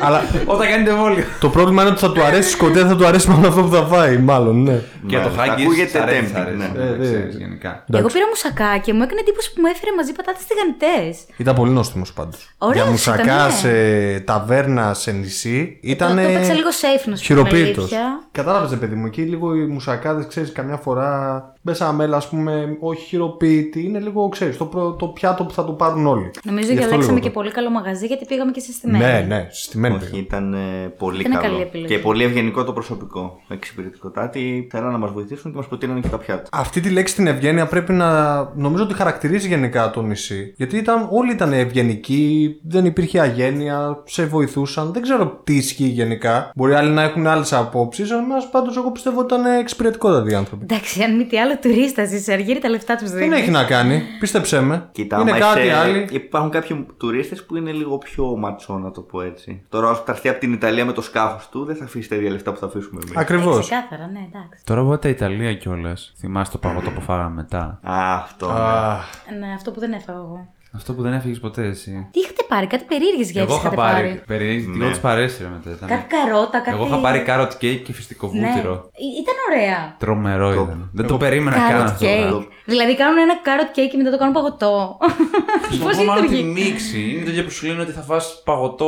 [0.00, 1.24] Αλλά Όταν κάνετε εμβόλιο.
[1.40, 3.68] το πρόβλημα είναι ότι θα του αρέσει η σκοτία, θα του αρέσει μόνο αυτό που
[3.74, 4.80] θα φάει, μάλλον, ναι.
[5.06, 5.42] Και το Μάλιστα.
[5.44, 6.70] χάγκη Ακούγεται σ' αρέσει, σ' tempting, αρέσει, ναι.
[6.84, 7.40] ναι, Ε, ξέρεις, ναι.
[7.40, 7.84] γενικά.
[7.92, 11.24] Εγώ πήρα μουσακά και μου έκανε εντύπωση που μου έφερε μαζί πατάτες τηγανιτές.
[11.36, 12.50] Ήταν πολύ νόστιμος πάντως.
[12.58, 13.50] Ωραίος Για μουσακά ήταν, ναι.
[13.52, 16.08] σε ταβέρνα σε νησί ήταν.
[16.16, 17.78] Το, το έπαιξα λίγο safe να σου πω την Χειροποίητος.
[17.84, 18.20] αλήθεια.
[18.32, 23.04] Κατάλαβες, παιδί μου, εκεί λίγο οι μουσακάδες, ξέρεις, καμιά φορά μπέσα μέλα, ας πούμε, όχι
[23.04, 23.84] χειροποίητη.
[23.84, 26.30] Είναι λίγο, ξέρεις, το, προ- το πιάτο που θα το πάρουν όλοι.
[26.44, 29.04] Νομίζω Γι' αυτό διαλέξαμε λίγο και το- πολύ καλό μαγαζί γιατί πήγαμε και σε στημένη.
[29.04, 29.94] Ναι, ναι, συστημένη.
[29.94, 30.22] Όχι, πήγαμε.
[30.22, 31.42] ήταν ε, πολύ Ήταν καλό.
[31.42, 31.94] καλή επιλογή.
[31.94, 33.40] Και πολύ ευγενικό το προσωπικό.
[33.48, 34.66] Εξυπηρετικοτάτη.
[34.70, 36.48] Θέλανε να μας βοηθήσουν και μας προτείνανε και τα πιάτα.
[36.52, 38.42] Αυτή τη λέξη την ευγένεια πρέπει να.
[38.54, 40.54] νομίζω ότι χαρακτηρίζει γενικά το νησί.
[40.56, 44.92] Γιατί ήταν, όλοι ήταν ευγενικοί, δεν υπήρχε αγένεια, σε βοηθούσαν.
[44.92, 46.50] Δεν ξέρω τι ισχύει γενικά.
[46.54, 50.62] Μπορεί άλλοι να έχουν άλλες απόψεις, αλλά εμάς πάντως εγώ πιστεύω ότι ήταν εξυπηρετικότατοι άνθρωποι.
[50.70, 53.28] Εντάξει, αν μη τι άλλο, τουρίστας είσαι, αργύρι τα λεφτά τους δίνει.
[53.28, 54.88] Δεν έχει να κάνει, πίστεψέ με.
[54.92, 56.06] Κοίτα, είναι άμα κάτι είσαι- άλλο.
[56.10, 59.62] Υπάρχουν κάποιοι τουρίστες που είναι λίγο πιο ματσό, να το πω έτσι.
[59.68, 62.16] Τώρα, όσο θα έρθει από την Ιταλία με το σκάφος του, δεν θα αφήσει τα
[62.16, 63.16] ίδια λεφτά που θα αφήσουμε εμείς.
[63.16, 63.58] Ακριβώς.
[63.66, 64.64] Ξεκάθαρα, ναι, εντάξει.
[64.64, 66.12] Τώρα πάτε Ιταλία κιόλας.
[66.18, 67.80] Θυμάστε το παγωτό που φάγαμε μετά.
[67.82, 68.46] Α, αυτό.
[68.46, 69.38] ναι.
[69.46, 70.48] Ναι, αυτό που δεν έφαγα εγώ.
[70.74, 72.08] Αυτό που δεν έφυγες ποτέ εσύ.
[72.12, 73.94] Τι είχατε πάρει, κάτι περίεργες γεύσεις Εγώ είχα είχατε πάρει.
[74.08, 74.22] πάρει.
[74.26, 74.76] Περίεργη, Ναι.
[74.76, 75.70] λίγο τη παρέσυρε μετά.
[75.76, 75.88] ήταν.
[75.88, 76.70] Κάτι καρότα, κάτι.
[76.76, 78.74] Εγώ είχα πάρει carrot cake και φυστικό Ναι, βούτυρο.
[79.06, 79.94] Ή- ήταν ωραία.
[79.98, 80.90] Τρομερό Το- ήταν.
[80.92, 82.06] Δεν το περίμενα καν Carrot αυτό.
[82.06, 82.46] cake.
[82.64, 84.96] Δηλαδή κάνουν ένα carrot cake και μετά το κάνουν παγωτό.
[84.98, 86.70] Πώς Χρησιμοποιώ μάλλον τη λειτουργεί.
[86.70, 87.00] μίξη.
[87.10, 88.86] Είναι το ίδιο που σου λένε ότι θα φας παγωτό.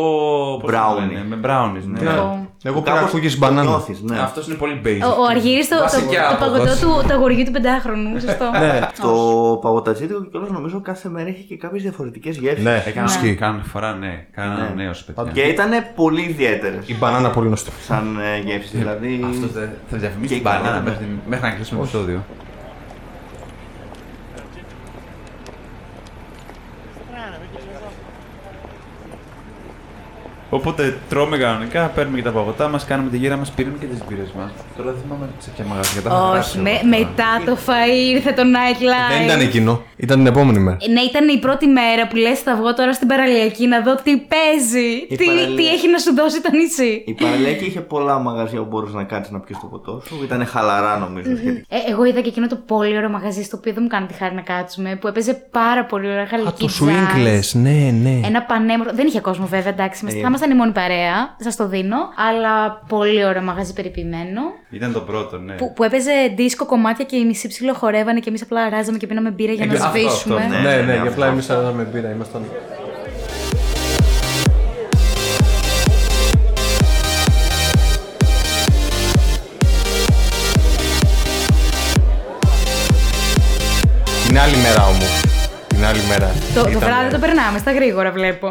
[0.61, 1.09] πώς το Brownie.
[1.13, 1.85] λένε, Με brownies.
[1.85, 2.11] Ναι.
[2.65, 2.71] Ναι.
[2.71, 3.63] Εγώ Που πήρα κάπως cookies το μπανάνα.
[3.69, 4.19] νιώθεις, ναι.
[4.19, 5.01] Αυτός είναι πολύ basic.
[5.03, 6.81] Ο, ο Αργύρης το, το, Βασικά το παγωτό απόδοση.
[6.81, 8.21] του, του αγοριού του πεντάχρονου.
[8.21, 8.51] Σωστό.
[8.61, 8.81] Ναι.
[9.01, 9.11] Το
[9.63, 12.65] παγωτατζίδικο κιόλας νομίζω κάθε μέρα έχει και κάποιες διαφορετικές γεύσεις.
[12.65, 13.35] Ναι, Έκανα ισχύει.
[13.35, 14.27] κάθε φορά, ναι.
[14.35, 14.83] Κάνα Ναι.
[14.83, 15.33] νέος παιδιά.
[15.33, 17.71] Και ήταν πολύ ιδιαίτερες Η μπανάνα πολύ γνωστή.
[17.87, 18.77] σαν ε, γεύση.
[18.77, 19.25] Δηλαδή.
[19.31, 20.91] Αυτός θα, θα διαφημίσει Και την η καρότα, μπανάνα ναι.
[20.91, 22.21] μέχρι, την- μέχρι να κλείσουμε το επεισόδιο.
[30.59, 33.99] Οπότε τρώμε κανονικά, παίρνουμε και τα παγωτά μας, κάνουμε τη γύρα μας, πήραμε και τις
[34.09, 34.51] μπύρες μας.
[34.77, 36.03] Τώρα δεν θυμάμαι σε ποια μαγαζιά.
[36.03, 36.89] τα έχω Όχι, γράψει με, όλα αυτά.
[36.99, 39.13] μετά το φαΐ ήρθε το nightlife.
[39.17, 39.83] Δεν ήταν εκείνο.
[39.97, 40.77] Ήταν την επόμενη μέρα.
[40.95, 44.13] Ναι, ήταν η πρώτη μέρα που λες θα βγω τώρα στην παραλιακή να δω τι
[44.33, 44.89] παίζει.
[45.09, 46.93] Η Τι, παραλία- τι έχει να σου δώσει το νησί.
[47.07, 50.15] Η παραλιακή είχε πολλά μαγαζιά που μπορούσες να κάτσει να πιεις το ποτό σου.
[50.25, 51.77] Ήταν χαλαρά νομίζω σχετικά.
[51.77, 54.15] Ε, εγώ είδα και εκείνο το πολύ ωραίο μαγαζί στο οποίο δεν μου κάνει τη
[54.15, 56.85] χάρη να κάτσουμε που έπαιζε πάρα πολύ ωραία Α, γαλλική το jazz.
[56.85, 58.21] Swingless, ναι, ναι.
[58.31, 58.93] Ένα πανέμορφο.
[58.95, 59.99] Δεν είχε κόσμο βέβαια, εντάξει.
[59.99, 60.01] Ε.
[60.01, 61.37] είμαστε- Θα ήμασταν η μόνη παρέα.
[61.41, 61.97] Σας το δίνω.
[62.31, 64.41] Αλλά πολύ ωραίο μαγαζί περιποιημένο.
[64.71, 65.55] Ήταν το πρώτο, ναι.
[65.55, 69.07] Που, που έπαιζε δίσκο κομμάτια και οι μισοί ψηλό χορεύανε και εμείς απλά ράζαμε και
[69.07, 70.35] πίναμε μπύρα για να Ε, αυτό, σβήσουμε.
[70.37, 70.59] αυτό, ναι.
[70.61, 71.61] Ναι, ναι, ναι, για αυτό, απλά εμείς αυτό.
[71.63, 72.11] άραζαμε μπύρα.
[72.11, 72.43] Ήμασταν.
[84.27, 85.04] Την άλλη μέρα όμως.
[85.85, 86.33] Την άλλη μέρα.
[86.55, 88.49] Το, το Ήταν- βράδυ το περνάμε στα γρήγορα, βλέπω.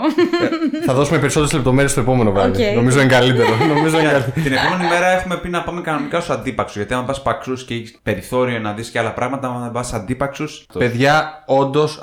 [0.86, 2.64] Θα δώσουμε περισσότερες λεπτομέρειες στο επόμενο βράδυ.
[2.70, 2.76] Οκ.
[2.76, 3.56] Νομίζω είναι καλύτερο.
[3.74, 4.32] Νομίζω είναι καλύτερο.
[4.44, 6.76] Την επόμενη μέρα έχουμε πει να πάμε κανονικά στου αντίπαξους.
[6.78, 10.66] Γιατί αν πας παξούς και έχεις περιθώριο να δεις και άλλα πράγματα, αν πας αντίπαξους.
[10.78, 12.02] Παιδιά, όντως,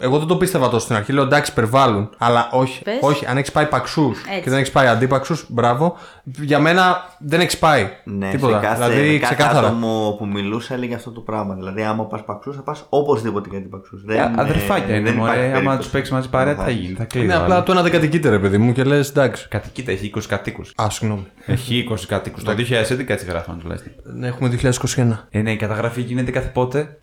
[0.00, 1.12] εγώ δεν το πίστευα τόσο στην αρχή.
[1.12, 2.10] Λέω εντάξει, υπερβάλλουν.
[2.18, 2.98] Αλλά όχι, Πες.
[3.00, 4.40] όχι αν έχεις πάει παξούς Έτσι.
[4.42, 5.96] και δεν έχεις πάει αντίπαξους, μπράβο.
[6.40, 7.88] Για μένα δεν έχεις πάει.
[8.04, 8.60] Ναι, Τίποτα.
[8.60, 9.66] σε κάθε, δηλαδή, κάθε ξεκάθαρα.
[9.66, 11.54] άτομο που μιλούσα έλεγε αυτό το πράγμα.
[11.54, 14.00] Δηλαδή, άμα πας παξούς, θα πας οπωσδήποτε για την παξού.
[14.04, 14.18] Δεν,
[14.62, 15.30] Αδερφέ Αδερφάκια είναι, δεν μωρέ.
[15.30, 15.78] υπάρχει Άμα περίπτωση.
[15.78, 16.94] τους παίξεις μαζί παρέα, τι θα γίνει.
[16.98, 17.26] Θα κλείσει.
[17.26, 19.46] Ναι, απλά το ένα δεν κατοικείται, ρε παιδί μου, και λες εντάξει.
[19.48, 20.72] Κατοικείται, έχει 20 κατοίκους.
[20.82, 21.26] Α, συγγνώμη.
[21.46, 22.42] Έχει 20 κατοίκους.
[22.44, 23.92] Το 2011 έτσι γράφανε τουλάχιστον.
[24.14, 25.26] Ναι, έχουμε 2021.
[25.30, 26.98] Ε, ναι, η καταγραφή γίνεται κάθε πότε.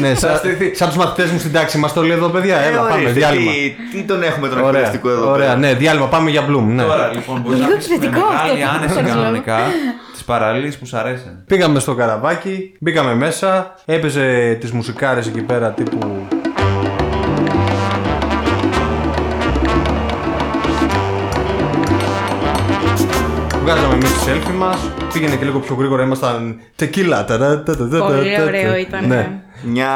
[0.00, 0.40] ναι, σαν,
[0.72, 2.56] σαν τους μαθητές μου στην τάξη μας το λέει εδώ, παιδιά.
[2.58, 3.50] Ε, Έλα, πάμε, ορίστε, διάλειμμα.
[3.52, 6.06] Τι, τι τον έχουμε τον Ωραία, εκπαιδευτικό εδώ ωραία, πέρα; ναι, διάλειμμα.
[6.06, 6.62] Πάμε για Bloom.
[6.66, 6.82] Ναι.
[6.82, 8.76] Τώρα λοιπόν μπορείς να Λίγο πεις με εκπαιδευτικό μεγάλη αυτό.
[8.76, 9.20] άνεση Χωρίς λόγο.
[9.22, 9.58] κανονικά
[10.12, 11.44] τις παραλίες που σου αρέσουν.
[11.46, 16.15] Πήγαμε στο καραβάκι, μπήκαμε μέσα, έπαιζε τις μουσικάρες εκεί πέρα τύπου...
[23.66, 24.78] Βγάζαμε εμείς τη selfie μας,
[25.12, 27.24] πήγαινε και λίγο πιο γρήγορα, ήμασταν τεκίλα.
[27.24, 29.06] Πολύ ωραίο ήταν.
[29.06, 29.40] Ναι.
[29.64, 29.90] Μια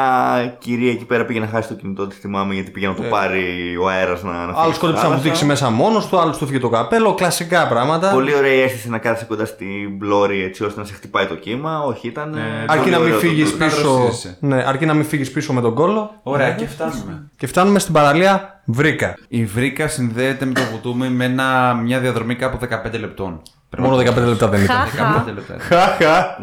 [0.59, 3.43] κυρία εκεί πέρα πήγε να χάσει το κινητό της, θυμάμαι, γιατί πήγε να το πάρει
[3.81, 5.21] ο αέρας να, να φύγει Άλλος στη κόντεψε να μου θάλασσα.
[5.29, 8.11] δείξει μέσα μόνος του, άλλος του φύγε το καπέλο, κλασικά πράγματα.
[8.11, 11.35] Πολύ ωραία η αίσθηση να κάθεσαι κοντά στην πλώρη έτσι ώστε να σε χτυπάει το
[11.35, 11.79] κύμα.
[11.83, 12.33] Όχι, ήταν.
[12.33, 13.73] ε, Αρκεί πολύ να μην ωραίο το φύγεις τέλος.
[13.73, 14.37] πίσω, δροσίζεσαι.
[14.39, 16.19] ναι, αρκεί να μην φύγεις πίσω με τον κόλλο.
[16.23, 17.29] Ωραία, και φτάνουμε.
[17.35, 19.13] Και φτάνουμε στην παραλία Βρήκα.
[19.27, 22.57] Η Βρύκα συνδέεται με το βουτούμι με ένα, μια διαδρομή κάπου
[22.93, 23.41] 15 λεπτών.
[23.71, 24.75] Πρέπει Μόνο να 15 το λεπτά δεν ήταν.
[24.77, 25.23] Χαχα.
[25.27, 25.55] 15 λεπτά.
[25.59, 26.39] Χαχα.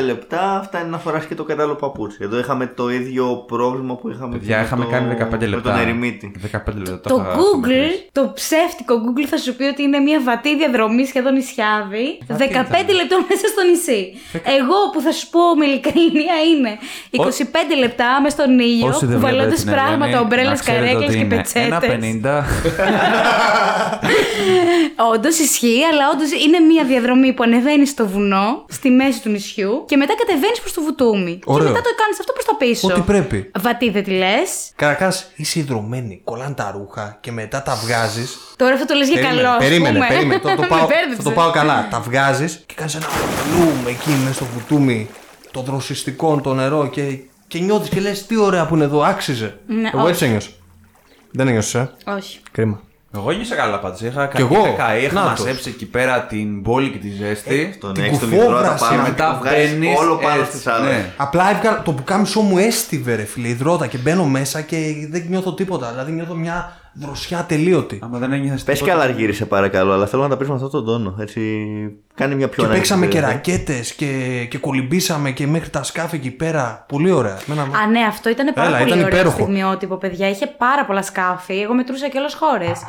[0.00, 2.18] 15 λεπτά φτάνει να φοράς και το κατάλληλο παπούτσι.
[2.20, 5.70] Εδώ είχαμε το ίδιο πρόβλημα που είχαμε Παιδιά, και με είχαμε το- κάνει 15 λεπτά.
[5.72, 6.32] Με τον ερημίτη.
[6.52, 7.08] 15 λεπτά.
[7.08, 8.08] Το είχα Google, μετρήσει.
[8.12, 12.06] το ψεύτικο Google θα σου πει ότι είναι μια βατή διαδρομή σχεδόν νησιάδη.
[12.26, 14.02] 15 λεπτών μέσα στο νησί.
[14.58, 16.72] Εγώ που θα σου πω με ειλικρίνεια είναι
[17.10, 20.84] 25 λεπτά μέσα στον ήλιο, Όσοι δεν κουβαλώντας βλέπετε την πράγματα, Ελένη, ομπρέλες, να ξέρετε
[20.84, 21.90] καρέκλες ότι και είναι πετσέτες.
[21.90, 22.44] 1,50.
[25.14, 29.84] Όντως ισχύει, αλλά όντως είναι μια διαδρομή που ανεβαίνει στο βουνό, στη μέση του νησιού
[29.86, 31.38] και μετά κατεβαίνεις προς το βουτούμι.
[31.44, 31.66] Ωραίο.
[31.66, 32.88] Και μετά το κάνεις αυτό προς τα πίσω.
[32.88, 33.50] Ό,τι πρέπει.
[33.58, 38.38] Βατή δεν τη λες; Καταρχάς είσαι ιδρωμένη, κολλάνε τα ρούχα και μετά τα βγάζεις.
[38.56, 39.48] Τώρα αυτό το λες για καλό.
[39.48, 40.06] ας περίμενε, πούμε.
[40.08, 40.40] περίμενε.
[40.40, 41.24] Το, το Με πάω, θα μπέρδεψες.
[41.24, 41.88] το πάω καλά.
[41.90, 45.08] Τα βγάζεις και κάνεις ένα πλούμ εκεί μέσα στο βουτούμι.
[45.50, 47.02] Το δροσιστικό, το νερό και,
[47.46, 49.58] και νιώθεις και λες τι ωραία που είναι εδώ, άξιζε.
[49.66, 50.10] Ναι, Εγώ όχι.
[50.10, 50.48] έτσι ένιωσα.
[51.30, 52.38] Δεν ένιωσες, ε; Όχι.
[52.52, 52.80] Κρίμα.
[53.14, 54.00] Εγώ νιώσα καλά πάντως.
[54.00, 54.62] Είχα Κι εγώ.
[54.62, 55.38] καεί, καεί, είχα Νάτος.
[55.40, 57.76] μαζέψει εκεί πέρα την πόλη και τη ζέστη.
[57.80, 60.40] Τον Την έχει τον κουφόβραση, υδρότα και πάνω μετά και το βγάζεις μπαίνεις όλο πάνω
[60.40, 60.90] έτσι, στις άλλες.
[60.90, 61.12] ναι.
[61.16, 64.76] Απλά έβγαλα το πουκάμισό μου έστιβε ρε φίλε, υδρότα και μπαίνω μέσα και
[65.10, 65.90] δεν νιώθω τίποτα.
[65.90, 67.98] Δηλαδή νιώθω μια δροσιά τελείωτη.
[68.02, 68.94] Άμα δεν ένιωθες Πες τίποτα.
[68.96, 71.16] και άλλα αργύρισε παρακαλώ, αλλά θέλω να τα πεις με αυτόν τον τόνο.
[71.20, 71.40] Έτσι,
[72.14, 73.32] κάνει μια πιο Και ανοιχτή παίξαμε και βέβαια.
[73.34, 76.84] ρακέτες και, και κολυμπήσαμε και μέχρι τα σκάφη εκεί πέρα.
[76.88, 77.38] Πολύ ωραία.
[77.48, 79.34] Εμένα- Α, ναι, αυτό ήταν πάρα Έλα, πολύ ήταν ωραίο υπέροχο.
[79.42, 80.28] στιγμιότυπο, παιδιά.
[80.28, 81.60] Είχε πάρα πολλά σκάφη.
[81.60, 82.80] Εγώ μετρούσα και όλες χώρες.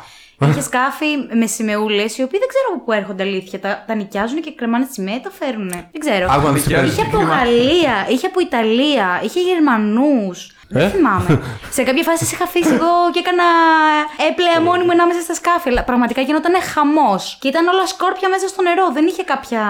[0.48, 1.06] Είχε σκάφη
[1.38, 3.60] με σημεούλες, οι οποίοι δεν ξέρω από πού έρχονται αλήθεια.
[3.60, 5.68] Τα, τα νοικιάζουν και κρεμάνε τη σημαία ή τα φέρουν.
[5.68, 6.26] Δεν ξέρω.
[6.30, 6.92] Άκου να δεις τι Είχε παίζει.
[7.00, 10.54] Είχε από Γαλλία, είχε από Ιταλία, είχε Γερμανούς.
[10.76, 11.30] Δεν Ε; θυμάμαι.
[11.76, 13.46] σε κάποια φάση είχα αφήσει εγώ και έκανα
[14.28, 15.68] έπλεα μόνη μου ανάμεσα στα σκάφη.
[15.72, 17.22] Αλλά πραγματικά γινόταν χαμός.
[17.40, 18.84] Και ήταν όλα σκόρπια μέσα στο νερό.
[18.96, 19.62] Δεν είχε κάποια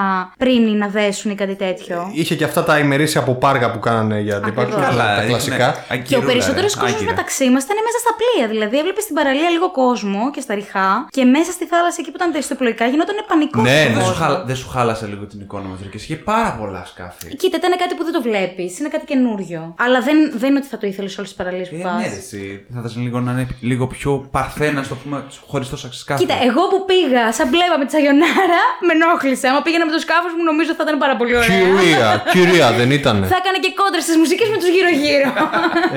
[0.43, 1.97] πρίνη να δέσουν ή κάτι τέτοιο.
[2.21, 4.73] Είχε και αυτά τα ημερήσια από πάργα που κάνανε για αντιπάξου.
[4.75, 4.89] Ακριβώς.
[4.97, 5.69] Καλά, Τα είναι κλασικά.
[5.73, 7.11] Και ο αγκυρούλα, περισσότερος ρε, κόσμος άγκυρα.
[7.13, 8.47] μεταξύ μας ήταν μέσα στα πλοία.
[8.55, 12.19] Δηλαδή, έβλεπες στην παραλία λίγο κόσμο και στα ριχά και μέσα στη θάλασσα εκεί που
[12.21, 13.61] ήταν τα ιστοπλοϊκά γινόταν πανικό.
[13.61, 13.95] Ναι, στον ναι.
[13.95, 14.25] Δεν σου, κόσμο.
[14.25, 17.37] χάλα- δεν σου χάλασε λίγο την εικόνα μας, και είχε πάρα πολλά σκάφη.
[17.41, 18.79] Κοίτα, ήταν κάτι που δεν το βλέπεις.
[18.79, 19.61] Είναι κάτι καινούριο.
[19.85, 21.95] Αλλά δεν, δεν είναι ότι θα το ήθελες όλες τις παραλίες που Ε, πας.
[22.01, 22.43] ναι, ρε, εσύ.
[22.73, 25.17] Θα ήθελες λίγο να είναι λίγο πιο παρθένα, στο πούμε,
[25.51, 26.21] χωρίς τόσα σκάφη.
[26.23, 29.47] Κοίτα, εγώ που πήγα σαν μπλέβα με τη Σαγιονάρα, με ενόχλησε.
[29.51, 31.49] Άμα πήγαινα με το σκάφο μου, νομίζω θα ήταν πάρα πολύ ωραία.
[31.49, 33.17] Κυρία, κυρία, δεν ήταν.
[33.33, 35.29] Θα έκανα και κόντρε στις μουσικές με τους γύρω-γύρω.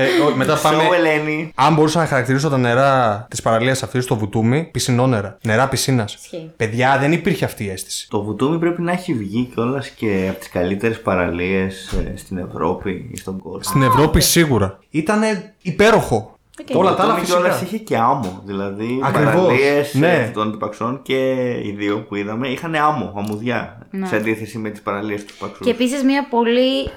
[0.01, 0.83] Ε, ό, μετά πάμε.
[0.89, 1.51] So, Ελένη.
[1.55, 2.91] Αν μπορούσα να χαρακτηρίσω τα νερά
[3.29, 5.37] της παραλίας αυτής στο βουτούμι, πισινόνερα.
[5.41, 6.13] Νερά πισίνας.
[6.13, 6.51] Ισχύει.
[6.57, 8.07] Παιδιά, δεν υπήρχε αυτή η αίσθηση.
[8.09, 13.17] Το βουτούμι πρέπει να έχει βγει κιόλας και από τις καλύτερες παραλίες στην Ευρώπη ή
[13.17, 13.61] στον κόσμο.
[13.61, 14.79] Στην Ευρώπη σίγουρα.
[14.89, 15.21] Ήταν
[15.61, 16.37] υπέροχο.
[16.61, 16.77] Οκ.
[16.77, 17.65] Όλα τα άλλα Το κιόλα φυσικά.
[17.65, 18.41] είχε και άμμο.
[18.45, 20.31] Δηλαδή, Ακριβώς, παραλίες ναι.
[20.33, 23.87] των αντιπαξών και οι δύο που είδαμε είχαν άμμο, αμμουδιά.
[24.03, 25.63] Σε αντίθεση με τις παραλίες του παξού.
[25.63, 26.89] Και επίσης μια πολύ.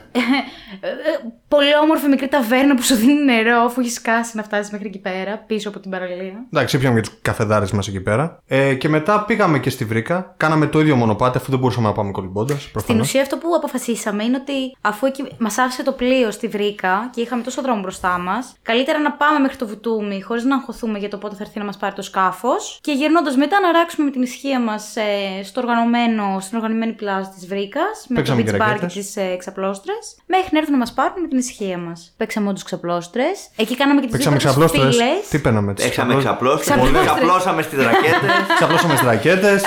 [1.57, 4.87] Ε, πολύ όμορφη μικρή ταβέρνα που σου δίνει νερό, αφού έχεις σκάσει να φτάσεις μέχρι
[4.87, 6.47] εκεί πέρα, πίσω από την παραλία.
[6.53, 8.43] Εντάξει, ήπιαμε και τον καφεδάρα μας εκεί πέρα.
[8.47, 10.35] Ε, και μετά πήγαμε και στη Βρίκα.
[10.37, 12.71] Κάναμε το ίδιο μονοπάτι αφού δεν μπορούσαμε να πάμε κολυμπώντας.
[12.77, 15.07] Στην ουσία, αυτό που αποφασίσαμε είναι ότι αφού
[15.39, 19.39] μας άφησε το πλοίο στη Βρύκα και είχαμε τόσο δρόμο μπροστά μας, καλύτερα να πάμε
[19.39, 22.03] μέχρι το βουτούμι χωρίς να αγχωθούμε για το πότε θα έρθει να μας πάρει το
[22.03, 26.93] σκάφος και γυρνώντας μετά να ράξουμε με την ισχύα μας ε, στο οργανωμένο, στην οργανωμένη
[26.93, 28.93] πλάζα της Βρύκα με το Παίξαμε beach και bar και ρακέτες.
[28.93, 29.93] τις ε, ξαπλώστρε,
[30.27, 32.15] μέχρι να έρθουν να μας πάρουν με την ισχύα μας.
[32.17, 33.49] Παίξαμε όντω ξαπλώστρες.
[33.57, 34.97] Εκεί κάναμε και τις Παίξαμε δύο ξαπλώστρες.
[34.97, 35.07] φίλε.
[35.31, 37.05] Τι παίρναμε, τις Έξαμε ξαπλώσει, Ξαπλώστρες.
[37.05, 38.31] ξαπλώσαμε στις ρακέτες.
[38.57, 39.63] Ξαπλώσαμε στις ρακέτες.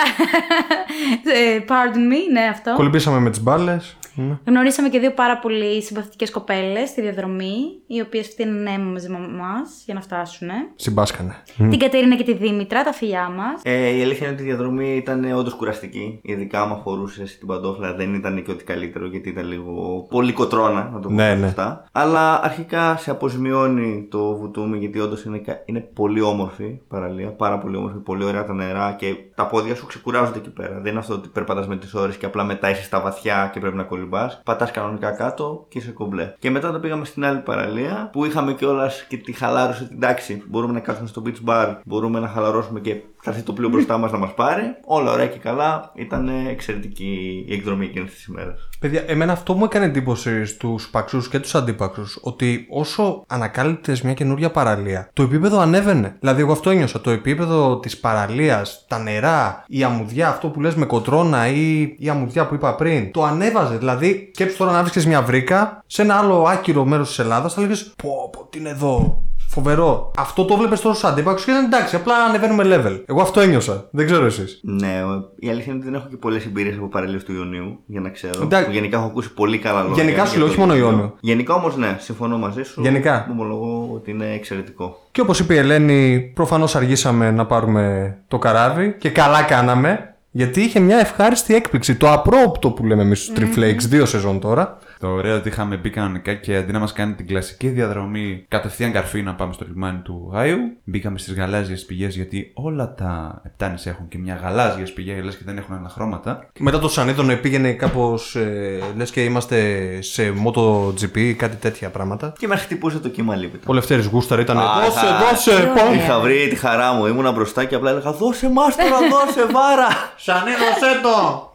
[1.24, 2.74] Ε, pardon me, ναι, αυτό.
[2.76, 3.98] κολυμπήσαμε με τις μπάλες.
[4.46, 7.56] Γνωρίσαμε και δύο πάρα πολύ συμπαθητικές κοπέλες στη διαδρομή,
[7.88, 9.54] οι οποίες φτύνουν αίμα μαζί με εμά
[9.86, 10.48] για να φτάσουν.
[10.76, 11.36] Συμπάσκανε.
[11.58, 13.62] Την Κατερίνα και τη Δήμητρα, τα φιλιά μας.
[13.64, 16.20] Ε, η αλήθεια είναι ότι η διαδρομή ήταν όντως κουραστική.
[16.24, 20.90] Ειδικά άμα φορούσε την παντόφλα, δεν ήταν και ό,τι καλύτερο γιατί ήταν λίγο πολύ κοτρώνα,
[20.94, 21.46] να το πούμε Ναι, ναι.
[21.46, 21.86] αυτά.
[21.92, 27.28] Αλλά αρχικά σε αποζημιώνει το βουτούμι γιατί όντως είναι, κα- είναι πολύ όμορφη παραλία.
[27.32, 30.80] Πάρα πολύ όμορφη, πολύ ωραία τα νερά και τα πόδια σου ξεκουράζονται εκεί πέρα.
[30.80, 33.60] Δεν είναι αυτό ότι περπατάς με τις ώρες και απλά μετά είσαι στα βαθιά και
[33.60, 34.08] πρέπει να κολυμπάς.
[34.44, 36.34] Πατάς κανονικά κάτω και είσαι κομπλέ.
[36.40, 40.44] Και μετά τα πήγαμε στην άλλη παραλία που είχαμε κιόλας και τη χαλάρωση την τάξη.
[40.48, 43.98] Μπορούμε να κάτσουμε στο beach bar, μπορούμε να χαλαρώσουμε και θα έρθει το πλοίο μπροστά
[43.98, 44.64] μας να μας πάρει.
[44.86, 45.92] Όλα ωραία και καλά.
[45.96, 48.70] Ήταν εξαιρετική η εκδρομή εκείνης της ημέρας.
[48.80, 52.20] Παιδιά, εμένα αυτό μου έκανε εντύπωση στους παξού και τους αντίπαξους.
[52.22, 56.16] Ότι όσο ανακάλυπτες μια καινούρια παραλία, το επίπεδο ανέβαινε.
[56.20, 57.02] Δηλαδή, εγώ αυτό ένιωσα.
[57.02, 62.10] Το επίπεδο της παραλίας, τα νερά, η αμμουδιά, αυτό που λες με κοτρώνα ή η
[62.10, 63.78] αμμουδιά που είπα πριν, το ανέβαζε.
[63.78, 67.62] Δηλαδή, σκέψου τώρα να βρίσκεις μια βρίκα σε ένα άλλο άκυρο μέρος της Ελλάδας, θα
[67.62, 69.24] λέγε Πω, πω, τι είναι εδώ.
[69.52, 70.12] Φοβερό.
[70.18, 73.02] Αυτό το βλέπεις τώρα στου αντίπαξου και ήταν εντάξει, απλά ανεβαίνουμε level.
[73.06, 73.88] Εγώ αυτό ένιωσα.
[73.92, 74.60] Δεν ξέρω εσείς.
[74.64, 77.80] Ναι, ο- η αλήθεια είναι ότι δεν έχω και πολλές εμπειρίες από παραλίε του Ιωνίου
[77.86, 78.42] για να ξέρω.
[78.44, 78.66] Εντάξει.
[78.66, 80.04] Που γενικά έχω ακούσει πολύ καλά λόγια.
[80.04, 81.16] Γενικά σου για λέω, το όχι μόνο Ιόνιο.
[81.20, 82.82] Γενικά όμως ναι, συμφωνώ μαζί σου.
[82.82, 83.28] Γενικά.
[83.32, 84.98] Ομολογώ ότι είναι εξαιρετικό.
[85.12, 90.62] Και όπως είπε η Ελένη, προφανώς αργήσαμε να πάρουμε το καράβι και καλά κάναμε, γιατί
[90.62, 91.96] είχε μια ευχάριστη έκπληξη.
[91.96, 94.78] Το απρόπτο που λέμε εμείς στους Triflakes, δύο σεζόν τώρα.
[95.00, 98.92] Το ωραίο ότι είχαμε μπει κανονικά και αντί να μας κάνει την κλασική διαδρομή κατευθείαν
[98.92, 103.76] καρφί να πάμε στο λιμάνι του Γάιου, μπήκαμε στις γαλάζιες πηγές γιατί όλα τα επτάνη
[103.84, 106.50] έχουν και μια γαλάζια πηγή, λες και δεν έχουν άλλα χρώματα.
[106.60, 112.34] Μετά το Σανίδωνο πήγαινε κάπως, ε, λες και είμαστε σε MotoGP, κάτι τέτοια πράγματα.
[112.40, 113.64] Και με χτυπούσε το κύμα λίπητα.
[113.68, 115.86] Ο Λευτέρης Γούσταρ ήταν Α, δώσε, θα- δώσε, Τι πω.
[115.88, 116.04] ωραία.
[116.04, 119.88] Είχα βρει τη χαρά μου, ήμουνα μπροστά και απλά έλεγα Δώσε μας τώρα, δώσε βάρα!
[120.18, 121.52] Σανίδωσέ το.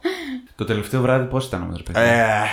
[0.55, 2.01] Το τελευταίο βράδυ πώς ήταν όμω, ρε παιδιά.
[2.01, 2.43] Ε, Παιδιά,